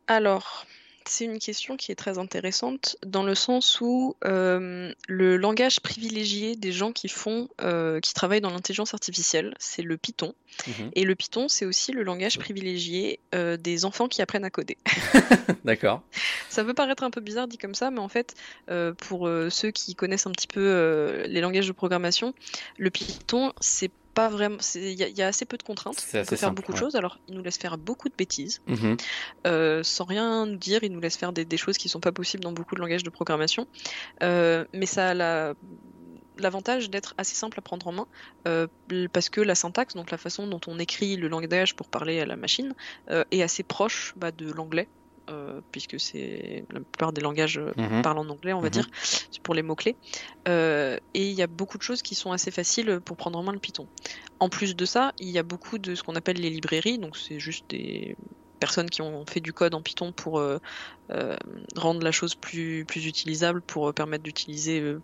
Alors, 0.06 0.66
c'est 1.06 1.24
une 1.24 1.38
question 1.38 1.76
qui 1.76 1.92
est 1.92 1.96
très 1.96 2.18
intéressante 2.18 2.96
dans 3.04 3.22
le 3.22 3.34
sens 3.34 3.80
où 3.80 4.16
euh, 4.24 4.92
le 5.08 5.36
langage 5.36 5.80
privilégié 5.80 6.56
des 6.56 6.72
gens 6.72 6.92
qui 6.92 7.08
font, 7.08 7.48
euh, 7.62 8.00
qui 8.00 8.14
travaillent 8.14 8.40
dans 8.40 8.50
l'intelligence 8.50 8.94
artificielle, 8.94 9.54
c'est 9.58 9.82
le 9.82 9.96
Python. 9.96 10.34
Mhm. 10.66 10.90
Et 10.94 11.04
le 11.04 11.14
Python, 11.14 11.48
c'est 11.48 11.64
aussi 11.64 11.92
le 11.92 12.02
langage 12.02 12.38
privilégié 12.38 13.18
euh, 13.34 13.56
des 13.56 13.84
enfants 13.84 14.08
qui 14.08 14.22
apprennent 14.22 14.44
à 14.44 14.50
coder. 14.50 14.76
D'accord. 15.64 16.02
Ça 16.48 16.64
peut 16.64 16.74
paraître 16.74 17.02
un 17.02 17.10
peu 17.10 17.20
bizarre 17.20 17.48
dit 17.48 17.58
comme 17.58 17.74
ça, 17.74 17.90
mais 17.90 18.00
en 18.00 18.08
fait, 18.08 18.34
pour 18.98 19.28
ceux 19.50 19.70
qui 19.70 19.94
connaissent 19.94 20.26
un 20.26 20.32
petit 20.32 20.46
peu 20.46 21.24
les 21.26 21.40
langages 21.40 21.66
de 21.66 21.72
programmation, 21.72 22.34
le 22.78 22.90
Python, 22.90 23.52
c'est 23.60 23.90
pas 24.20 24.28
vraiment, 24.28 24.56
il 24.74 24.92
y, 25.00 25.02
a- 25.04 25.08
il 25.08 25.16
y 25.16 25.22
a 25.22 25.26
assez 25.28 25.44
peu 25.46 25.56
de 25.56 25.62
contraintes. 25.62 25.94
On 25.98 26.00
peut 26.02 26.36
faire 26.36 26.38
simple, 26.48 26.56
beaucoup 26.56 26.72
de 26.72 26.76
choses. 26.84 26.96
Alors, 26.96 27.18
il 27.28 27.34
nous 27.34 27.42
laisse 27.42 27.58
faire 27.58 27.76
beaucoup 27.78 28.08
de 28.08 28.14
bêtises. 28.16 28.60
Mhm. 28.66 28.96
Euh, 29.46 29.82
sans 29.82 30.04
rien 30.04 30.46
nous 30.46 30.56
dire, 30.56 30.82
il 30.82 30.92
nous 30.92 31.00
laisse 31.00 31.16
faire 31.16 31.32
des, 31.32 31.44
des 31.44 31.56
choses 31.56 31.76
qui 31.78 31.88
sont 31.88 32.00
pas 32.00 32.12
possibles 32.12 32.42
dans 32.42 32.52
beaucoup 32.52 32.74
de 32.74 32.80
langages 32.80 33.02
de 33.04 33.10
programmation. 33.10 33.66
Euh, 34.22 34.64
mais 34.74 34.86
ça 34.86 35.08
a 35.10 35.14
la- 35.14 35.54
l'avantage 36.38 36.88
d'être 36.90 37.14
assez 37.18 37.34
simple 37.34 37.58
à 37.58 37.62
prendre 37.62 37.86
en 37.86 37.92
main 37.92 38.06
euh, 38.48 38.66
parce 39.12 39.28
que 39.28 39.40
la 39.42 39.54
syntaxe, 39.54 39.94
donc 39.94 40.10
la 40.10 40.16
façon 40.18 40.46
dont 40.46 40.60
on 40.66 40.78
écrit 40.78 41.16
le 41.16 41.28
langage 41.28 41.74
pour 41.76 41.88
parler 41.88 42.20
à 42.20 42.26
la 42.26 42.36
machine, 42.36 42.74
euh, 43.10 43.24
est 43.30 43.42
assez 43.42 43.62
proche 43.62 44.14
bah, 44.16 44.30
de 44.32 44.50
l'anglais. 44.50 44.88
Euh, 45.28 45.60
puisque 45.70 45.98
c'est 46.00 46.64
la 46.70 46.80
plupart 46.80 47.12
des 47.12 47.20
langages 47.20 47.58
euh, 47.58 47.72
Mhm. 47.76 48.02
parlent 48.02 48.18
en 48.18 48.28
anglais, 48.28 48.52
on 48.52 48.60
va 48.60 48.66
Mhm. 48.66 48.72
dire, 48.72 48.86
c'est 49.30 49.42
pour 49.42 49.54
les 49.54 49.62
mots-clés. 49.62 49.96
Euh, 50.48 50.96
et 51.14 51.28
il 51.28 51.34
y 51.34 51.42
a 51.42 51.46
beaucoup 51.46 51.78
de 51.78 51.82
choses 51.82 52.02
qui 52.02 52.14
sont 52.14 52.32
assez 52.32 52.50
faciles 52.50 53.00
pour 53.04 53.16
prendre 53.16 53.38
en 53.38 53.42
main 53.42 53.52
le 53.52 53.60
Python. 53.60 53.88
En 54.38 54.48
plus 54.48 54.74
de 54.74 54.84
ça, 54.86 55.12
il 55.18 55.28
y 55.28 55.38
a 55.38 55.42
beaucoup 55.42 55.78
de 55.78 55.94
ce 55.94 56.02
qu'on 56.02 56.16
appelle 56.16 56.40
les 56.40 56.50
librairies, 56.50 56.98
donc 56.98 57.16
c'est 57.16 57.40
juste 57.40 57.64
des, 57.68 58.16
personnes 58.58 58.90
qui 58.90 59.00
ont 59.00 59.24
fait 59.26 59.40
du 59.40 59.54
code 59.54 59.74
en 59.74 59.82
Python 59.82 60.12
pour 60.12 60.42
rendre 61.76 62.02
la 62.02 62.12
chose 62.12 62.34
plus, 62.34 62.84
plus 62.84 63.06
utilisable, 63.06 63.62
pour 63.62 63.94
permettre 63.94 64.22
d'utiliser 64.22 64.96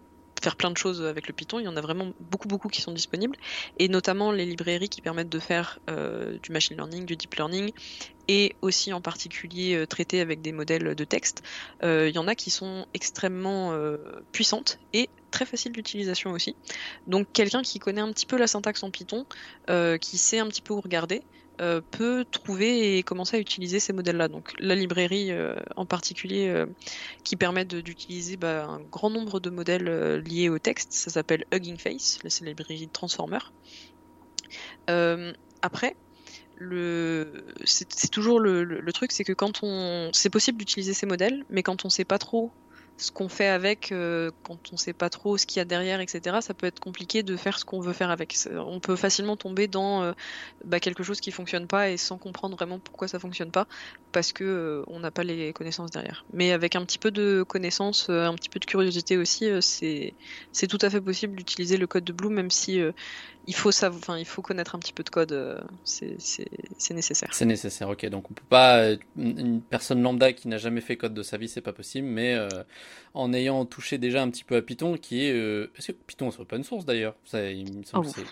faire 0.43 0.57
plein 0.57 0.71
de 0.71 0.77
choses 0.77 1.03
avec 1.03 1.29
le 1.29 1.35
Python. 1.35 1.59
Il 1.59 1.65
y 1.65 1.69
en 1.69 1.77
a 1.77 1.81
vraiment 1.81 2.13
beaucoup, 2.21 2.49
beaucoup 2.49 2.69
qui 2.69 2.81
sont 2.81 2.93
disponibles, 2.93 3.37
et 3.79 3.89
notamment 3.89 4.33
les 4.33 4.45
librairies 4.45 4.89
qui 4.89 5.01
permettent 5.01 5.29
de 5.29 5.39
faire 5.39 5.79
euh, 5.89 6.39
du 6.43 6.53
machine 6.53 6.77
learning, 6.77 7.05
du 7.07 7.17
deep 7.17 7.35
learning, 7.35 7.73
et 8.29 8.57
aussi 8.61 8.93
en 8.93 9.01
particulier 9.01 9.75
euh, 9.75 9.87
traiter 9.87 10.21
avec 10.21 10.43
des 10.43 10.53
modèles 10.53 10.95
de 10.95 11.05
texte. 11.05 11.43
Euh, 11.83 12.09
il 12.09 12.15
y 12.15 12.19
en 12.19 12.29
a 12.29 12.35
qui 12.35 12.51
sont 12.51 12.87
extrêmement 12.95 13.77
puissantes 14.33 14.79
et 14.93 15.09
très 15.31 15.47
faciles 15.47 15.73
d'utilisation 15.73 16.33
aussi. 16.33 16.57
Donc 17.07 17.27
quelqu'un 17.33 17.63
qui 17.63 17.79
connaît 17.79 18.01
un 18.01 18.13
petit 18.13 18.27
peu 18.27 18.37
la 18.37 18.47
syntaxe 18.47 18.83
en 18.83 18.91
Python, 18.91 19.27
qui 20.01 20.19
sait 20.19 20.39
un 20.39 20.47
petit 20.49 20.63
peu 20.63 20.75
où 20.75 20.81
regarder, 20.81 21.23
euh, 21.61 21.81
peut 21.91 22.27
trouver 22.31 22.99
et 22.99 23.03
commencer 23.03 23.39
à 23.39 23.41
utiliser 23.41 23.81
ces 23.81 23.95
modèles-là. 23.95 24.29
Donc 24.29 24.53
la 24.59 24.75
librairie 24.75 25.33
euh, 25.33 25.55
en 25.77 25.87
particulier 25.87 26.49
euh, 26.49 26.67
qui 27.25 27.37
permet 27.37 27.65
d'utiliser 27.65 28.37
bah, 28.37 28.67
un 28.67 28.81
grand 28.81 29.09
nombre 29.09 29.41
de 29.41 29.49
modèles 29.49 30.17
liés 30.19 30.51
au 30.51 30.59
texte, 30.59 30.93
ça 30.93 31.11
s'appelle 31.11 31.45
Hugging 31.53 31.79
Face, 31.79 32.19
c'est 32.27 32.45
la 32.45 32.51
librairie 32.51 32.89
Transformer. 32.89 33.39
après, 35.63 35.97
c'est 37.65 38.11
toujours 38.11 38.39
le, 38.39 38.65
le 38.65 38.93
truc, 38.93 39.13
c'est 39.13 39.25
que 39.25 39.33
quand 39.33 39.61
on, 39.63 40.11
c'est 40.13 40.31
possible 40.31 40.59
d'utiliser 40.59 40.93
ces 40.93 41.07
modèles, 41.07 41.45
mais 41.49 41.63
quand 41.63 41.85
on 41.85 41.89
sait 41.89 42.05
pas 42.05 42.19
trop 42.19 42.51
ce 42.99 43.11
qu'on 43.11 43.29
fait 43.29 43.49
avec 43.49 43.93
euh, 43.93 44.31
quand 44.43 44.73
on 44.73 44.77
sait 44.77 44.93
pas 44.93 45.11
trop 45.11 45.37
ce 45.37 45.47
qu'il 45.47 45.59
y 45.59 45.61
a 45.61 45.65
derrière, 45.65 46.01
etc. 46.01 46.39
Ça 46.41 46.55
peut 46.55 46.67
être 46.67 46.81
compliqué 46.81 47.23
de 47.23 47.37
faire 47.37 47.59
ce 47.59 47.65
qu'on 47.65 47.81
veut 47.81 47.93
faire 47.93 48.11
avec. 48.11 48.37
On 48.55 48.81
peut 48.81 48.97
facilement 48.97 49.37
tomber 49.37 49.69
dans 49.69 50.03
euh, 50.03 50.13
bah, 50.65 50.81
quelque 50.81 51.03
chose 51.03 51.21
qui 51.21 51.31
fonctionne 51.31 51.67
pas 51.67 51.91
et 51.91 51.97
sans 51.97 52.17
comprendre 52.17 52.57
vraiment 52.57 52.79
pourquoi 52.79 53.09
ça 53.09 53.19
fonctionne 53.19 53.51
pas, 53.51 53.67
parce 54.13 54.33
que 54.33 54.45
euh, 54.45 54.85
on 54.87 55.01
n'a 55.01 55.11
pas 55.11 55.25
les 55.25 55.53
connaissances 55.53 55.91
derrière. 55.91 56.25
Mais 56.33 56.53
avec 56.53 56.75
un 56.75 56.85
petit 56.85 56.99
peu 56.99 57.11
de 57.11 57.45
connaissances, 57.47 58.09
un 58.09 58.35
petit 58.35 58.49
peu 58.49 58.61
de 58.61 58.67
curiosité 58.67 59.17
aussi, 59.17 59.51
c'est 59.61 60.15
c'est 60.53 60.67
tout 60.67 60.79
à 60.81 60.91
fait 60.91 61.01
possible 61.01 61.37
d'utiliser 61.37 61.77
le 61.77 61.87
code 61.87 62.05
de 62.05 62.13
Bloom, 62.13 62.33
même 62.33 62.51
si 62.51 62.81
il 63.47 63.55
faut 63.55 63.71
enfin, 63.85 64.19
il 64.19 64.25
faut 64.25 64.43
connaître 64.43 64.75
un 64.75 64.79
petit 64.79 64.93
peu 64.93 65.03
de 65.03 65.11
code, 65.11 65.33
euh, 65.33 65.61
c'est 65.85 66.17
nécessaire. 66.91 67.29
C'est 67.33 67.45
nécessaire, 67.45 67.89
ok. 67.89 68.07
Donc 68.07 68.31
on 68.31 68.35
peut 68.35 68.43
pas, 68.49 68.95
une 69.17 69.61
personne 69.63 70.03
lambda 70.03 70.33
qui 70.33 70.49
n'a 70.49 70.59
jamais 70.59 70.81
fait 70.81 70.97
code 70.97 71.15
de 71.15 71.23
sa 71.23 71.37
vie, 71.37 71.49
c'est 71.49 71.61
pas 71.61 71.73
possible, 71.73 72.09
mais 72.09 72.35
euh, 72.35 72.49
en 73.15 73.33
ayant 73.33 73.65
touché 73.65 73.99
déjà 73.99 74.23
un 74.23 74.31
petit 74.31 74.45
peu 74.45 74.57
à 74.57 74.63
Python, 74.63 74.97
qui 74.97 75.25
est, 75.25 75.33
euh, 75.33 75.71
est-ce 75.77 75.93
que 75.93 75.97
Python 76.07 76.31
c'est 76.31 76.41
open 76.41 76.65
source 76.65 76.85
d'ailleurs 76.85 77.15
il 77.33 77.79
me 77.79 77.83
semble 77.85 78.09
oh, 78.09 78.23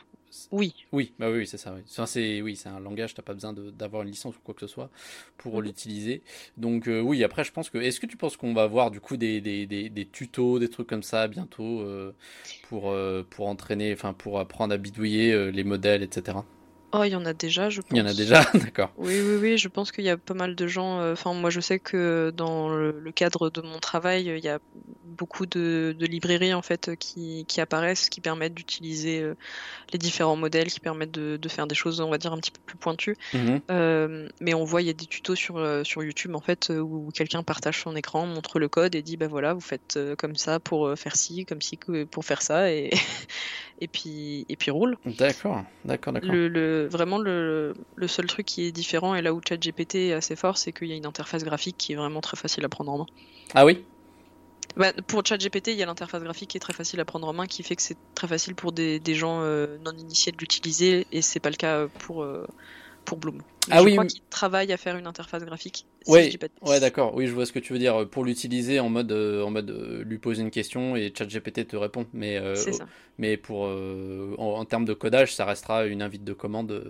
oui. 0.53 0.75
Oui, 0.93 1.13
bah 1.19 1.31
oui, 1.31 1.47
c'est 1.47 1.59
ça. 1.59 1.75
Oui. 1.75 1.83
c'est 2.07 2.43
oui, 2.43 2.57
c'est 2.57 2.69
un 2.69 2.81
langage, 2.81 3.15
t'as 3.15 3.23
pas 3.23 3.35
besoin 3.35 3.53
d'avoir 3.53 4.03
une 4.03 4.09
licence 4.09 4.35
ou 4.37 4.41
quoi 4.43 4.55
que 4.55 4.61
ce 4.61 4.67
soit 4.67 4.91
pour 5.39 5.59
mhm. 5.59 5.65
l'utiliser. 5.65 6.23
Donc 6.57 6.89
euh, 6.89 7.01
oui, 7.01 7.23
après 7.25 7.45
je 7.45 7.53
pense 7.53 7.71
que 7.71 7.79
est-ce 7.79 8.01
que 8.01 8.07
tu 8.07 8.17
penses 8.17 8.37
qu'on 8.37 8.55
va 8.55 8.67
voir 8.67 8.91
du 8.91 9.01
coup 9.01 9.17
des, 9.17 9.41
des, 9.41 9.67
des, 9.67 10.07
tutos, 10.07 10.59
des 10.59 10.69
trucs 10.69 10.89
comme 10.89 11.03
ça 11.03 11.29
bientôt 11.29 11.81
euh, 11.81 12.13
pour 12.69 12.91
euh, 12.91 13.25
pour 13.29 13.49
entraîner, 13.49 13.93
enfin 13.93 14.13
pour 14.13 14.39
apprendre 14.41 14.75
à 14.75 14.77
bidouiller 14.77 15.53
les 15.53 15.65
modèles, 15.65 16.03
etc. 16.03 16.39
Oh, 16.97 17.03
il 17.03 17.11
y 17.11 17.17
en 17.17 17.25
a 17.27 17.33
déjà, 17.33 17.71
je 17.71 17.81
pense. 17.81 17.91
Il 17.91 17.97
y 17.97 18.01
en 18.01 18.07
a 18.07 18.15
déjà, 18.15 18.45
d'accord. 18.55 18.93
Oui, 18.97 19.21
oui, 19.21 19.37
oui, 19.41 19.59
je 19.59 19.67
pense 19.67 19.91
qu'il 19.91 20.05
y 20.05 20.11
a 20.11 20.17
pas 20.17 20.35
mal 20.35 20.55
de 20.55 20.67
gens. 20.69 21.01
Euh, 21.01 21.15
enfin, 21.15 21.35
moi, 21.35 21.51
je 21.51 21.59
sais 21.59 21.81
que 21.81 22.33
dans 22.37 22.69
le, 22.69 23.11
cadre 23.11 23.51
de 23.51 23.61
mon 23.63 23.81
travail, 23.81 24.27
il 24.27 24.45
y 24.45 24.49
a 24.49 24.61
beaucoup 25.05 25.45
de, 25.47 25.97
librairies 25.99 26.55
en 26.55 26.63
fait 26.63 26.93
qui, 26.97 27.45
apparaissent, 27.59 28.09
qui 28.09 28.21
permettent 28.21 28.55
d'utiliser 28.55 29.21
euh, 29.23 29.35
les 29.93 29.99
différents 29.99 30.37
modèles, 30.37 30.69
qui 30.69 30.79
permettent 30.79 31.11
de, 31.11 31.49
faire 31.49 31.67
des 31.67 31.75
choses, 31.75 32.01
on 32.01 32.11
va 32.11 32.19
dire, 32.19 32.33
un 32.33 32.39
petit 32.39 32.53
peu 32.53 32.61
plus 32.65 32.79
pointues. 32.79 33.17
Mhm. 33.33 33.61
Euh, 33.73 34.29
mais 34.41 34.55
on 34.55 34.63
voit, 34.63 34.81
il 34.81 34.87
y 34.87 34.91
a 34.91 34.95
des 34.95 35.07
tutos 35.07 35.35
sur, 35.35 35.85
sur 35.85 36.05
YouTube 36.05 36.37
en 36.37 36.41
fait 36.41 36.71
où 36.71 37.11
quelqu'un 37.13 37.43
partage 37.43 37.83
son 37.83 37.97
écran, 37.97 38.25
montre 38.27 38.61
le 38.61 38.69
code 38.69 38.95
et 38.95 39.03
dit 39.03 39.17
bah 39.17 39.27
voilà, 39.27 39.53
vous 39.53 39.61
faites 39.61 39.99
comme 40.17 40.37
ça 40.37 40.61
pour 40.61 40.97
faire 40.97 41.17
ci, 41.17 41.45
comme 41.45 41.61
ci 41.61 41.77
pour 42.11 42.25
faire 42.25 42.43
ça 42.43 42.71
et 42.71 42.91
et 43.81 43.89
puis 43.89 44.47
et 44.49 44.57
puis 44.57 44.71
roule. 44.71 44.97
D'accord, 45.05 45.65
d'accord, 45.85 46.13
d'accord. 46.13 46.33
Le, 46.33 46.84
vraiment 46.89 47.19
le, 47.19 47.75
seul 48.07 48.27
truc 48.27 48.47
qui 48.47 48.65
est 48.65 48.73
différent 48.73 49.15
et 49.15 49.23
là 49.23 49.35
où 49.35 49.41
ChatGPT 49.47 49.97
est 49.97 50.13
assez 50.13 50.37
fort, 50.37 50.59
c'est 50.59 50.73
qu'il 50.73 50.89
y 50.89 50.93
a 50.93 50.97
une 50.97 51.07
interface 51.07 51.45
graphique 51.45 51.77
qui 51.79 51.93
est 51.93 51.97
vraiment 51.97 52.21
très 52.21 52.37
facile 52.37 52.65
à 52.65 52.69
prendre 52.69 52.93
en 52.93 52.99
main. 52.99 53.07
Ah 53.55 53.65
oui? 53.65 53.85
Bah, 54.77 54.93
pour 55.07 55.25
ChatGPT, 55.25 55.69
il 55.69 55.77
y 55.77 55.83
a 55.83 55.87
l'interface 55.87 56.23
graphique 56.23 56.51
qui 56.51 56.57
est 56.57 56.61
très 56.61 56.73
facile 56.73 56.99
à 57.01 57.05
prendre 57.05 57.29
en 57.29 57.33
main, 57.33 57.47
qui 57.47 57.63
fait 57.63 57.77
que 57.77 57.83
c'est 57.83 57.99
très 58.15 58.27
facile 58.27 58.55
pour 58.55 58.73
des, 58.73 59.01
gens 59.15 59.41
euh, 59.43 59.79
non 59.85 59.93
initiés 59.93 60.33
de 60.33 60.39
l'utiliser, 60.39 61.07
et 61.13 61.23
c'est 61.23 61.41
pas 61.41 61.51
le 61.51 61.57
cas 61.57 61.87
pour, 61.99 62.25
euh, 62.25 62.45
pour 63.05 63.19
Bloom. 63.19 63.41
Ah 63.71 63.81
je 63.81 63.85
oui, 63.85 63.93
crois 63.93 64.07
qu'il 64.07 64.21
travaille 64.31 64.73
à 64.73 64.77
faire 64.77 64.97
une 64.97 65.07
interface 65.07 65.45
graphique. 65.45 65.87
Oui, 66.07 66.37
ouais, 66.63 66.81
d'accord. 66.81 67.15
Oui, 67.15 67.27
je 67.27 67.33
vois 67.33 67.47
ce 67.47 67.53
que 67.53 67.59
tu 67.59 67.73
veux 67.73 67.79
dire. 67.79 68.07
Pour 68.09 68.25
l'utiliser 68.25 68.79
en 68.79 68.91
mode, 68.91 69.11
euh, 69.13 69.43
en 69.43 69.51
mode 69.51 69.71
euh, 69.71 70.05
lui 70.05 70.19
poser 70.19 70.43
une 70.43 70.51
question 70.51 70.97
et 70.97 71.13
ChatGPT 71.17 71.69
te 71.69 71.77
répond. 71.77 72.07
Mais, 72.13 72.37
euh, 72.37 72.55
mais 73.19 73.39
pour, 73.39 73.63
en, 74.39 74.65
termes 74.67 74.85
de 74.85 74.93
codage, 74.93 75.35
ça 75.35 75.47
restera 75.47 75.87
une 75.87 76.03
invite 76.03 76.25
de 76.25 76.35
commande 76.35 76.83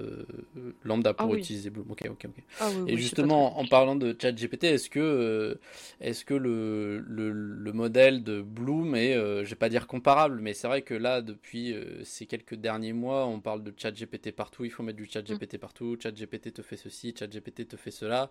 lambda 0.82 1.14
pour 1.14 1.32
ah 1.32 1.37
utiliser 1.37 1.70
Bloom. 1.70 1.87
Ok, 1.90 2.02
ok, 2.10 2.26
ok. 2.26 2.42
Ah 2.60 2.70
et 2.88 2.96
justement, 2.96 3.58
en 3.58 3.66
parlant 3.66 3.94
de 3.94 4.16
ChatGPT, 4.20 4.64
est-ce 4.64 4.90
que, 4.90 5.58
est-ce 6.00 6.24
que 6.24 6.34
le, 6.34 6.98
le, 6.98 7.30
le, 7.30 7.72
modèle 7.72 8.24
de 8.24 8.40
Bloom 8.40 8.96
est, 8.96 9.14
je 9.14 9.48
vais 9.48 9.54
pas 9.54 9.68
dire 9.68 9.87
comparable, 9.87 10.40
mais 10.40 10.54
c'est 10.54 10.66
vrai 10.66 10.82
que 10.82 10.94
là, 10.94 11.20
depuis 11.20 11.76
ces 12.02 12.26
quelques 12.26 12.54
derniers 12.54 12.94
mois, 12.94 13.26
on 13.26 13.38
parle 13.38 13.62
de 13.62 13.72
ChatGPT 13.76 14.32
partout. 14.32 14.64
Il 14.64 14.70
faut 14.70 14.82
mettre 14.82 14.98
du 14.98 15.08
ChatGPT 15.08 15.54
mm. 15.54 15.58
partout. 15.58 15.96
ChatGPT 16.02 16.52
te 16.52 16.62
fait 16.64 16.77
ceci, 16.77 17.14
ChatGPT 17.18 17.68
te 17.68 17.77
fait 17.77 17.90
cela. 17.90 18.31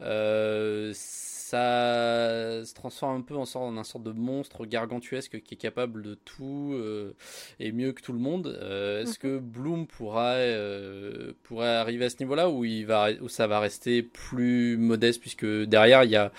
Euh, 0.00 0.92
ça 0.94 2.64
se 2.64 2.74
transforme 2.74 3.18
un 3.18 3.22
peu 3.22 3.36
en, 3.36 3.44
sorte, 3.44 3.64
en 3.64 3.76
un 3.76 3.84
sorte 3.84 4.04
de 4.04 4.12
monstre 4.12 4.66
gargantuesque 4.66 5.42
qui 5.42 5.54
est 5.54 5.58
capable 5.58 6.02
de 6.02 6.14
tout 6.14 6.72
euh, 6.74 7.14
et 7.60 7.70
mieux 7.72 7.92
que 7.92 8.02
tout 8.02 8.12
le 8.12 8.18
monde. 8.18 8.58
Euh, 8.60 9.02
est-ce 9.02 9.18
que 9.18 9.38
mhm. 9.38 9.40
Bloom 9.40 9.86
pourrait, 9.86 10.56
pourrait 11.42 11.76
arriver 11.76 12.06
à 12.06 12.10
ce 12.10 12.16
niveau-là 12.20 12.50
ou, 12.50 12.64
il 12.64 12.86
va, 12.86 13.12
ou 13.20 13.28
ça 13.28 13.46
va 13.46 13.60
rester 13.60 14.02
plus 14.02 14.76
modeste 14.76 15.20
puisque 15.20 15.46
derrière 15.46 16.04
il 16.04 16.10
y 16.10 16.16
a 16.16 16.32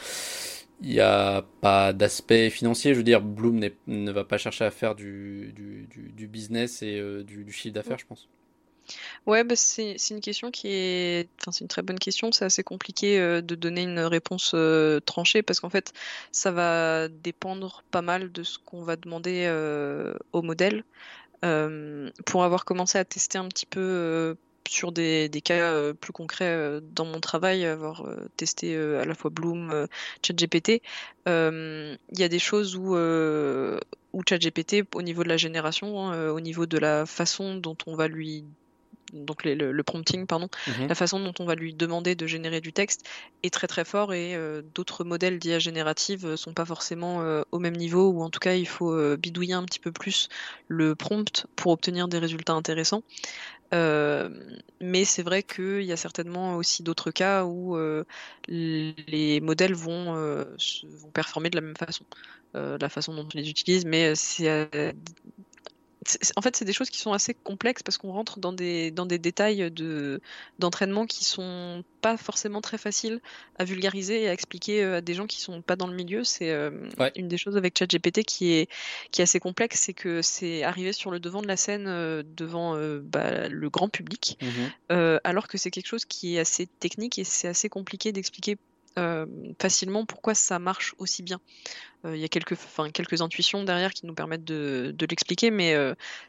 il 0.82 0.90
n'y 0.90 1.00
a 1.00 1.46
pas 1.62 1.94
d'aspect 1.94 2.50
financier? 2.50 2.94
Je 2.94 2.98
veux 2.98 3.04
dire, 3.04 3.22
Bloom 3.22 3.62
ne 3.88 4.12
va 4.12 4.26
pas 4.26 4.38
chercher 4.38 4.66
à 4.66 4.72
faire 4.72 4.94
du, 4.94 5.54
du, 5.56 5.88
du, 5.88 6.28
business 6.28 6.82
et 6.82 7.24
du, 7.24 7.50
chiffre 7.54 7.74
d'affaires, 7.74 7.98
je 7.98 8.06
pense. 8.06 8.28
Ouais, 9.26 9.44
bah, 9.44 9.56
c'est 9.56 9.98
une 10.12 10.22
question 10.22 10.52
qui 10.52 10.68
est, 10.70 11.30
enfin, 11.42 11.52
c'est 11.52 11.62
une 11.62 11.68
très 11.68 11.82
bonne 11.82 12.00
question. 12.00 12.32
C'est 12.32 12.46
assez 12.46 12.64
compliqué 12.64 13.20
euh, 13.20 13.42
de 13.42 13.56
donner 13.56 13.84
une 13.84 14.00
réponse 14.00 14.52
euh, 14.54 15.00
tranchée 15.00 15.42
parce 15.42 15.60
qu'en 15.60 15.70
fait, 15.70 15.94
ça 16.32 16.52
va 16.52 17.08
dépendre 17.08 17.84
pas 17.92 18.02
mal 18.02 18.32
de 18.32 18.44
ce 18.44 18.60
qu'on 18.60 18.84
va 18.84 18.96
demander 18.96 19.46
euh, 19.48 20.14
au 20.34 20.42
modèle. 20.42 20.84
pour 22.26 22.44
avoir 22.44 22.66
commencé 22.66 22.98
à 22.98 23.06
tester 23.06 23.38
un 23.38 23.48
petit 23.48 23.66
peu 23.66 24.36
sur 24.68 24.92
des, 24.92 25.30
cas 25.44 25.94
plus 25.94 26.14
concrets 26.14 26.82
dans 26.82 27.06
mon 27.06 27.20
travail, 27.20 27.66
avoir 27.66 28.04
testé 28.38 28.76
à 28.76 29.06
la 29.06 29.14
fois 29.14 29.30
Bloom, 29.30 29.88
ChatGPT, 30.26 30.82
il 31.28 31.98
y 32.18 32.24
a 32.24 32.30
des 32.30 32.40
choses 32.40 32.76
où 32.76 32.96
où 32.96 34.22
ChatGPT, 34.28 34.86
au 34.96 35.02
niveau 35.02 35.24
de 35.24 35.30
la 35.30 35.38
génération, 35.38 36.00
hein, 36.00 36.30
au 36.30 36.40
niveau 36.40 36.66
de 36.66 36.78
la 36.80 37.06
façon 37.06 37.58
dont 37.58 37.78
on 37.86 37.96
va 37.96 38.08
lui 38.08 38.46
donc 39.16 39.44
le, 39.46 39.84
prompting, 39.84 40.28
pardon, 40.28 40.50
mhm. 40.68 40.88
la 40.88 40.96
façon 40.96 41.20
dont 41.20 41.34
on 41.40 41.46
va 41.46 41.56
lui 41.56 41.74
demander 41.74 42.16
de 42.16 42.28
générer 42.28 42.62
du 42.62 42.74
texte 42.74 43.08
est 43.44 43.54
très 43.54 43.68
très 43.68 43.86
fort 43.86 44.14
et 44.14 44.36
euh, 44.36 44.62
d'autres 44.74 45.04
modèles 45.04 45.40
d'IA 45.40 45.60
générative 45.60 46.36
sont 46.36 46.54
pas 46.54 46.66
forcément 46.66 47.22
euh, 47.22 47.44
au 47.52 47.60
même 47.60 47.76
niveau 47.76 48.10
ou 48.10 48.22
en 48.22 48.30
tout 48.30 48.40
cas 48.40 48.56
il 48.56 48.68
faut 48.68 48.94
euh, 48.94 49.18
bidouiller 49.18 49.54
un 49.54 49.64
petit 49.64 49.80
peu 49.80 49.92
plus 49.92 50.28
le 50.68 50.96
prompt 50.96 51.48
pour 51.56 51.72
obtenir 51.72 52.08
des 52.08 52.20
résultats 52.20 52.54
intéressants. 52.54 53.04
mais 53.72 55.06
c'est 55.06 55.24
vrai 55.24 55.44
qu'il 55.44 55.84
y 55.84 55.92
a 55.92 55.98
certainement 55.98 56.56
aussi 56.56 56.84
d'autres 56.84 57.12
cas 57.12 57.46
où 57.46 57.78
les 58.48 59.42
modèles 59.42 59.74
vont, 59.74 60.14
vont 60.14 61.12
performer 61.14 61.50
de 61.50 61.58
la 61.58 61.62
même 61.62 61.78
façon. 61.78 62.06
la 62.54 62.90
façon 62.90 63.14
dont 63.14 63.26
on 63.26 63.38
les 63.38 63.50
utilise, 63.50 63.86
mais 63.86 64.16
c'est 64.16 64.94
en 66.36 66.42
fait, 66.42 66.56
c'est 66.56 66.66
des 66.66 66.74
choses 66.74 66.90
qui 66.90 67.00
sont 67.00 67.14
assez 67.14 67.34
complexes 67.34 67.84
parce 67.84 67.98
qu'on 67.98 68.12
rentre 68.12 68.40
dans 68.40 68.54
des, 68.54 68.92
dans 68.92 69.06
des 69.06 69.18
détails 69.18 69.72
de, 69.72 70.22
d'entraînement 70.60 71.06
qui 71.06 71.26
sont 71.26 71.84
pas 72.02 72.18
forcément 72.18 72.62
très 72.62 72.78
faciles 72.78 73.22
à 73.58 73.64
vulgariser 73.64 74.24
et 74.24 74.30
à 74.30 74.34
expliquer 74.34 74.84
euh, 74.84 74.98
à 74.98 75.02
des 75.02 75.14
gens 75.14 75.26
qui 75.26 75.42
sont 75.42 75.62
pas 75.62 75.76
dans 75.76 75.88
le 75.88 75.96
milieu. 75.96 76.24
C'est 76.24 76.52
euh, 76.52 76.72
une 77.16 77.28
des 77.28 77.38
choses 77.38 77.58
avec 77.58 77.78
ChatGPT 77.78 78.24
qui 78.24 78.54
est, 78.54 78.70
qui 79.12 79.22
est 79.22 79.24
assez 79.24 79.40
complexe, 79.40 79.82
c'est 79.82 79.94
que 79.94 80.22
c'est 80.22 80.64
arrivé 80.64 80.94
sur 80.94 81.12
le 81.12 81.20
devant 81.20 81.42
de 81.42 81.48
la 81.48 81.58
scène 81.58 81.86
euh, 81.88 82.24
devant 82.38 82.76
bah, 83.02 83.48
le 83.48 83.70
grand 83.70 83.90
public, 83.90 84.38
mmh 84.42 84.96
alors 85.24 85.48
que 85.48 85.58
c'est 85.58 85.72
quelque 85.72 85.88
chose 85.88 86.06
qui 86.06 86.36
est 86.36 86.40
assez 86.40 86.68
technique 86.68 87.18
et 87.20 87.24
c'est 87.24 87.48
assez 87.48 87.70
compliqué 87.70 88.12
d'expliquer 88.12 88.58
facilement 89.60 90.06
pourquoi 90.06 90.34
ça 90.36 90.60
marche 90.60 90.96
aussi 90.98 91.24
bien. 91.24 91.40
Il 92.06 92.18
y 92.18 92.24
a 92.24 92.28
quelques, 92.28 92.56
quelques 92.94 93.22
intuitions 93.22 93.64
derrière 93.64 93.92
qui 93.92 94.06
nous 94.06 94.14
permettent 94.14 94.44
de, 94.44 94.96
l'expliquer, 95.10 95.50
mais 95.50 95.76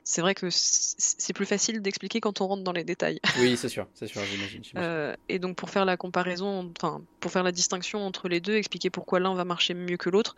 c'est 0.05 0.23
vrai 0.23 0.35
que 0.35 0.49
c'est 0.51 1.35
plus 1.35 1.45
facile 1.45 1.83
d'expliquer 1.83 2.21
quand 2.21 2.41
on 2.41 2.47
rentre 2.47 2.63
dans 2.63 2.73
les 2.73 2.85
détails. 2.85 3.21
Oui, 3.39 3.59
c'est 3.59 3.69
sûr, 3.69 3.87
c'est 3.93 4.07
sûr, 4.07 4.23
j'imagine. 4.25 4.63
et 5.29 5.39
donc 5.39 5.57
pour 5.57 5.69
faire 5.69 5.85
la 5.85 5.99
comparaison, 5.99 6.73
enfin 6.79 7.03
pour 7.21 7.31
faire 7.31 7.43
la 7.43 7.53
distinction 7.53 8.07
entre 8.07 8.29
les 8.29 8.41
deux, 8.41 8.55
expliquer 8.55 8.89
pourquoi 8.89 9.21
l'un 9.21 9.35
va 9.35 9.45
marcher 9.45 9.75
mieux 9.75 9.99
que 9.99 10.09
l'autre, 10.09 10.35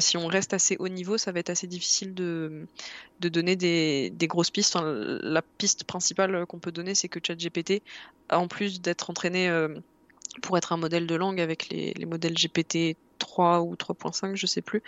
si 0.00 0.16
on 0.16 0.26
reste 0.26 0.54
assez 0.54 0.76
haut 0.80 0.88
niveau, 0.88 1.18
ça 1.18 1.30
va 1.30 1.38
être 1.38 1.50
assez 1.50 1.68
difficile 1.68 2.14
de, 2.14 2.66
de 3.20 3.28
donner 3.28 3.56
des, 3.56 4.10
des 4.10 4.26
grosses 4.26 4.50
pistes. 4.50 4.76
la 4.82 5.42
piste 5.42 5.84
principale 5.84 6.46
qu'on 6.46 6.58
peut 6.58 6.72
donner, 6.72 6.94
c'est 6.94 7.08
que 7.08 7.20
ChatGPT, 7.24 7.82
en 8.30 8.48
plus 8.48 8.80
d'être 8.80 9.10
entraîné 9.10 9.48
pour 10.42 10.56
être 10.56 10.72
un 10.72 10.76
modèle 10.76 11.06
de 11.06 11.14
langue 11.14 11.40
avec 11.40 11.68
les, 11.68 11.94
modèles 12.06 12.34
GPT 12.34 12.96
3 13.18 13.60
ou 13.62 13.74
3.5, 13.74 14.34
je 14.34 14.46
sais 14.46 14.62
plus. 14.62 14.82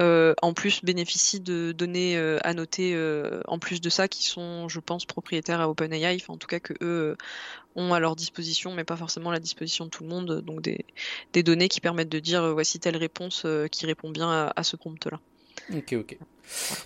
Euh, 0.00 0.34
en 0.42 0.54
plus, 0.54 0.84
bénéficie 0.84 1.40
de 1.40 1.72
données 1.72 2.16
euh, 2.16 2.38
annotées 2.44 2.94
euh, 2.94 3.40
en 3.48 3.58
plus 3.58 3.80
de 3.80 3.90
ça 3.90 4.08
qui 4.08 4.24
sont, 4.24 4.68
je 4.68 4.80
pense, 4.80 5.04
propriétaires 5.04 5.60
à 5.60 5.68
OpenAI, 5.68 6.16
enfin 6.16 6.34
en 6.34 6.36
tout 6.36 6.46
cas 6.46 6.60
que 6.60 6.74
eux 6.80 7.16
ont 7.74 7.92
à 7.94 8.00
leur 8.00 8.16
disposition, 8.16 8.72
mais 8.74 8.84
pas 8.84 8.96
forcément 8.96 9.30
à 9.30 9.32
la 9.32 9.40
disposition 9.40 9.86
de 9.86 9.90
tout 9.90 10.04
le 10.04 10.10
monde. 10.10 10.40
Donc 10.42 10.62
des, 10.62 11.42
données 11.42 11.68
qui 11.68 11.80
permettent 11.80 12.10
de 12.10 12.20
dire 12.20 12.52
voici 12.52 12.78
telle 12.78 12.96
réponse 12.96 13.46
qui 13.70 13.86
répond 13.86 14.10
bien 14.10 14.30
à, 14.30 14.52
à 14.54 14.62
ce 14.62 14.76
prompt-là. 14.76 15.20
Ok, 15.70 15.92
ok. 15.92 16.18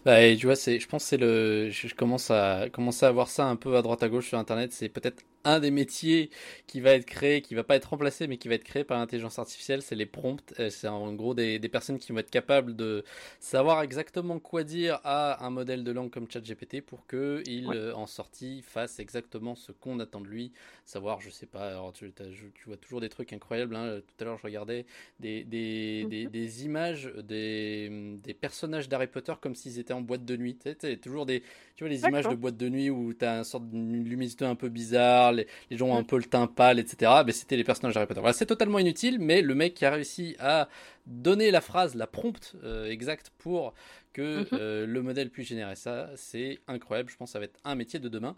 Bah, 0.05 0.23
et 0.23 0.37
tu 0.37 0.47
vois, 0.47 0.57
c'est, 0.57 0.79
je 0.81 0.89
pense 0.89 1.05
que 1.05 1.09
c'est 1.09 1.17
le, 1.17 1.71
je 1.71 1.95
commence 1.95 2.31
à 2.31 2.69
commencer 2.71 3.07
à 3.07 3.11
voir 3.11 3.29
ça 3.29 3.47
un 3.47 3.57
peu 3.57 3.77
à 3.77 3.83
droite 3.83 4.03
à 4.03 4.09
gauche 4.09 4.29
sur 4.29 4.39
Internet. 4.39 4.73
C'est 4.73 4.89
peut-être 4.89 5.25
un 5.47 5.61
des 5.61 5.71
métiers 5.71 6.31
qui 6.67 6.81
va 6.81 6.91
être 6.91 7.07
créé, 7.07 7.41
qui 7.41 7.55
va 7.55 7.63
pas 7.63 7.77
être 7.77 7.87
remplacé, 7.91 8.27
mais 8.27 8.37
qui 8.37 8.49
va 8.49 8.55
être 8.55 8.65
créé 8.65 8.83
par 8.85 8.99
l'intelligence 8.99 9.39
artificielle, 9.39 9.81
c'est 9.81 9.95
les 9.95 10.07
prompts. 10.07 10.53
Euh, 10.59 10.71
c'est 10.71 10.89
en 10.89 11.13
gros 11.15 11.35
des, 11.35 11.59
des, 11.59 11.69
personnes 11.69 11.99
qui 11.99 12.13
vont 12.13 12.19
être 12.19 12.31
capables 12.31 12.75
de 12.75 13.05
savoir 13.39 13.83
exactement 13.83 14.41
quoi 14.41 14.65
dire 14.65 15.01
à 15.05 15.45
un 15.47 15.51
modèle 15.51 15.85
de 15.85 15.93
langue 15.93 16.11
comme 16.11 16.29
ChatGPT 16.29 16.81
pour 16.81 17.07
que 17.07 17.43
il 17.47 17.69
euh, 17.73 17.95
en 17.95 18.07
sortie 18.07 18.63
fasse 18.63 18.99
exactement 18.99 19.55
ce 19.55 19.71
qu'on 19.73 20.01
attend 20.01 20.21
de 20.21 20.27
lui. 20.27 20.53
Savoir, 20.85 21.21
je 21.21 21.31
sais 21.31 21.47
pas, 21.47 21.69
alors 21.69 21.93
tu, 21.93 22.13
tu 22.13 22.65
vois 22.67 22.77
toujours 22.77 23.01
des 23.01 23.09
trucs 23.09 23.33
incroyables. 23.33 23.77
Hein. 23.77 24.01
Tout 24.01 24.23
à 24.23 24.25
l'heure, 24.25 24.39
je 24.39 24.45
regardais 24.45 24.85
des, 25.21 25.45
des, 25.45 26.07
des, 26.07 26.27
des 26.27 26.65
images 26.65 27.13
des, 27.23 28.19
des 28.23 28.35
personnages 28.67 28.89
d'Harry 28.89 29.07
Potter 29.07 29.33
comme 29.41 29.55
s'ils 29.55 29.79
étaient 29.79 29.93
en 29.93 30.01
boîte 30.01 30.25
de 30.25 30.37
nuit. 30.37 30.57
Tu 30.57 30.75
sais, 30.79 30.97
toujours 30.97 31.25
des, 31.25 31.43
tu 31.77 31.85
vois 31.85 31.89
les 31.89 32.03
images 32.03 32.27
de 32.27 32.35
boîte 32.35 32.57
de 32.57 32.69
nuit 32.69 32.91
où 32.91 33.15
tu 33.15 33.25
as 33.25 33.39
une 33.39 33.45
sorte 33.45 33.69
de 33.69 33.77
luminosité 33.77 34.45
un 34.45 34.57
peu 34.57 34.69
bizarre 34.69 35.33
les, 35.33 35.47
gens 35.71 35.89
ont 35.89 35.97
un 35.97 36.03
peu 36.03 36.17
le 36.17 36.25
teint 36.25 36.47
pâle, 36.47 36.79
etc. 36.79 37.13
Mais 37.25 37.33
c'était 37.33 37.57
les 37.57 37.65
personnages 37.65 37.95
d'Harry 37.95 38.07
Potter. 38.07 38.21
Voilà, 38.21 38.33
c'est 38.33 38.47
totalement 38.47 38.79
inutile, 38.79 39.19
mais 39.21 39.41
le 39.41 39.55
mec 39.55 39.75
qui 39.75 39.85
a 39.85 39.91
réussi 39.91 40.37
à 40.41 40.69
donner 41.07 41.51
la 41.51 41.61
phrase, 41.61 41.95
la 41.95 42.07
prompte 42.07 42.57
euh, 42.65 42.91
exacte 42.91 43.31
pour 43.39 43.75
que 44.13 44.41
mhm. 44.41 44.47
euh, 44.55 44.87
le 44.87 45.03
modèle 45.03 45.31
puisse 45.31 45.49
générer 45.49 45.77
ça, 45.77 46.11
c'est 46.17 46.59
incroyable. 46.67 47.11
Je 47.11 47.17
pense 47.17 47.29
que 47.29 47.33
ça 47.35 47.39
va 47.39 47.45
être 47.45 47.61
un 47.65 47.77
métier 47.77 48.01
de 48.01 48.09
demain. 48.09 48.37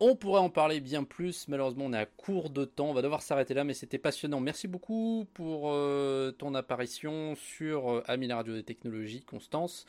On 0.00 0.16
pourrait 0.16 0.40
en 0.40 0.50
parler 0.50 0.80
bien 0.80 1.04
plus, 1.04 1.46
malheureusement 1.46 1.84
on 1.86 1.92
est 1.92 1.98
à 1.98 2.06
court 2.06 2.50
de 2.50 2.64
temps, 2.64 2.90
on 2.90 2.94
va 2.94 3.00
devoir 3.00 3.22
s'arrêter 3.22 3.54
là, 3.54 3.62
mais 3.62 3.74
c'était 3.74 3.96
passionnant. 3.98 4.40
Merci 4.40 4.66
beaucoup 4.66 5.26
pour 5.34 5.70
euh, 5.70 6.32
ton 6.32 6.56
apparition 6.56 7.36
sur 7.36 7.90
euh, 7.90 8.02
radio 8.08 8.54
des 8.54 8.64
technologies, 8.64 9.22
Constance. 9.22 9.86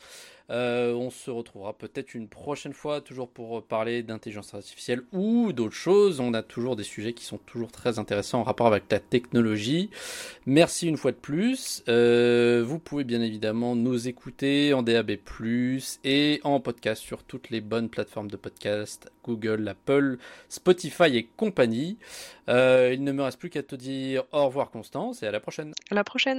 Euh, 0.48 0.92
on 0.92 1.10
se 1.10 1.28
retrouvera 1.28 1.76
peut-être 1.76 2.14
une 2.14 2.28
prochaine 2.28 2.72
fois, 2.72 3.00
toujours 3.00 3.28
pour 3.28 3.64
parler 3.64 4.04
d'intelligence 4.04 4.54
artificielle 4.54 5.02
ou 5.12 5.52
d'autres 5.52 5.74
choses. 5.74 6.20
On 6.20 6.34
a 6.34 6.42
toujours 6.44 6.76
des 6.76 6.84
sujets 6.84 7.12
qui 7.12 7.24
sont 7.24 7.38
toujours 7.38 7.72
très 7.72 7.98
intéressants 7.98 8.40
en 8.40 8.44
rapport 8.44 8.68
avec 8.68 8.84
la 8.90 9.00
technologie. 9.00 9.90
Merci 10.46 10.86
une 10.86 10.98
fois 10.98 11.10
de 11.10 11.16
plus. 11.16 11.82
vous 11.88 12.78
pouvez 12.78 13.02
bien 13.02 13.22
évidemment 13.22 13.74
nous 13.74 14.06
écouter 14.06 14.72
en 14.72 14.84
DAB+, 14.84 15.16
et 16.04 16.40
en 16.44 16.60
podcast 16.60 17.02
sur 17.02 17.24
toutes 17.24 17.50
les 17.50 17.60
bonnes 17.60 17.88
plateformes 17.88 18.30
de 18.30 18.36
podcast, 18.36 19.10
Google, 19.24 19.66
Apple, 19.66 19.95
Spotify 20.48 21.16
et 21.16 21.28
compagnie. 21.36 21.98
Euh, 22.48 22.92
il 22.94 23.02
ne 23.02 23.12
me 23.12 23.22
reste 23.22 23.38
plus 23.38 23.50
qu'à 23.50 23.62
te 23.62 23.74
dire 23.74 24.24
au 24.32 24.46
revoir 24.46 24.70
Constance 24.70 25.22
et 25.22 25.26
à 25.26 25.30
la 25.30 25.40
prochaine. 25.40 25.72
À 25.90 25.94
la 25.94 26.04
prochaine. 26.04 26.34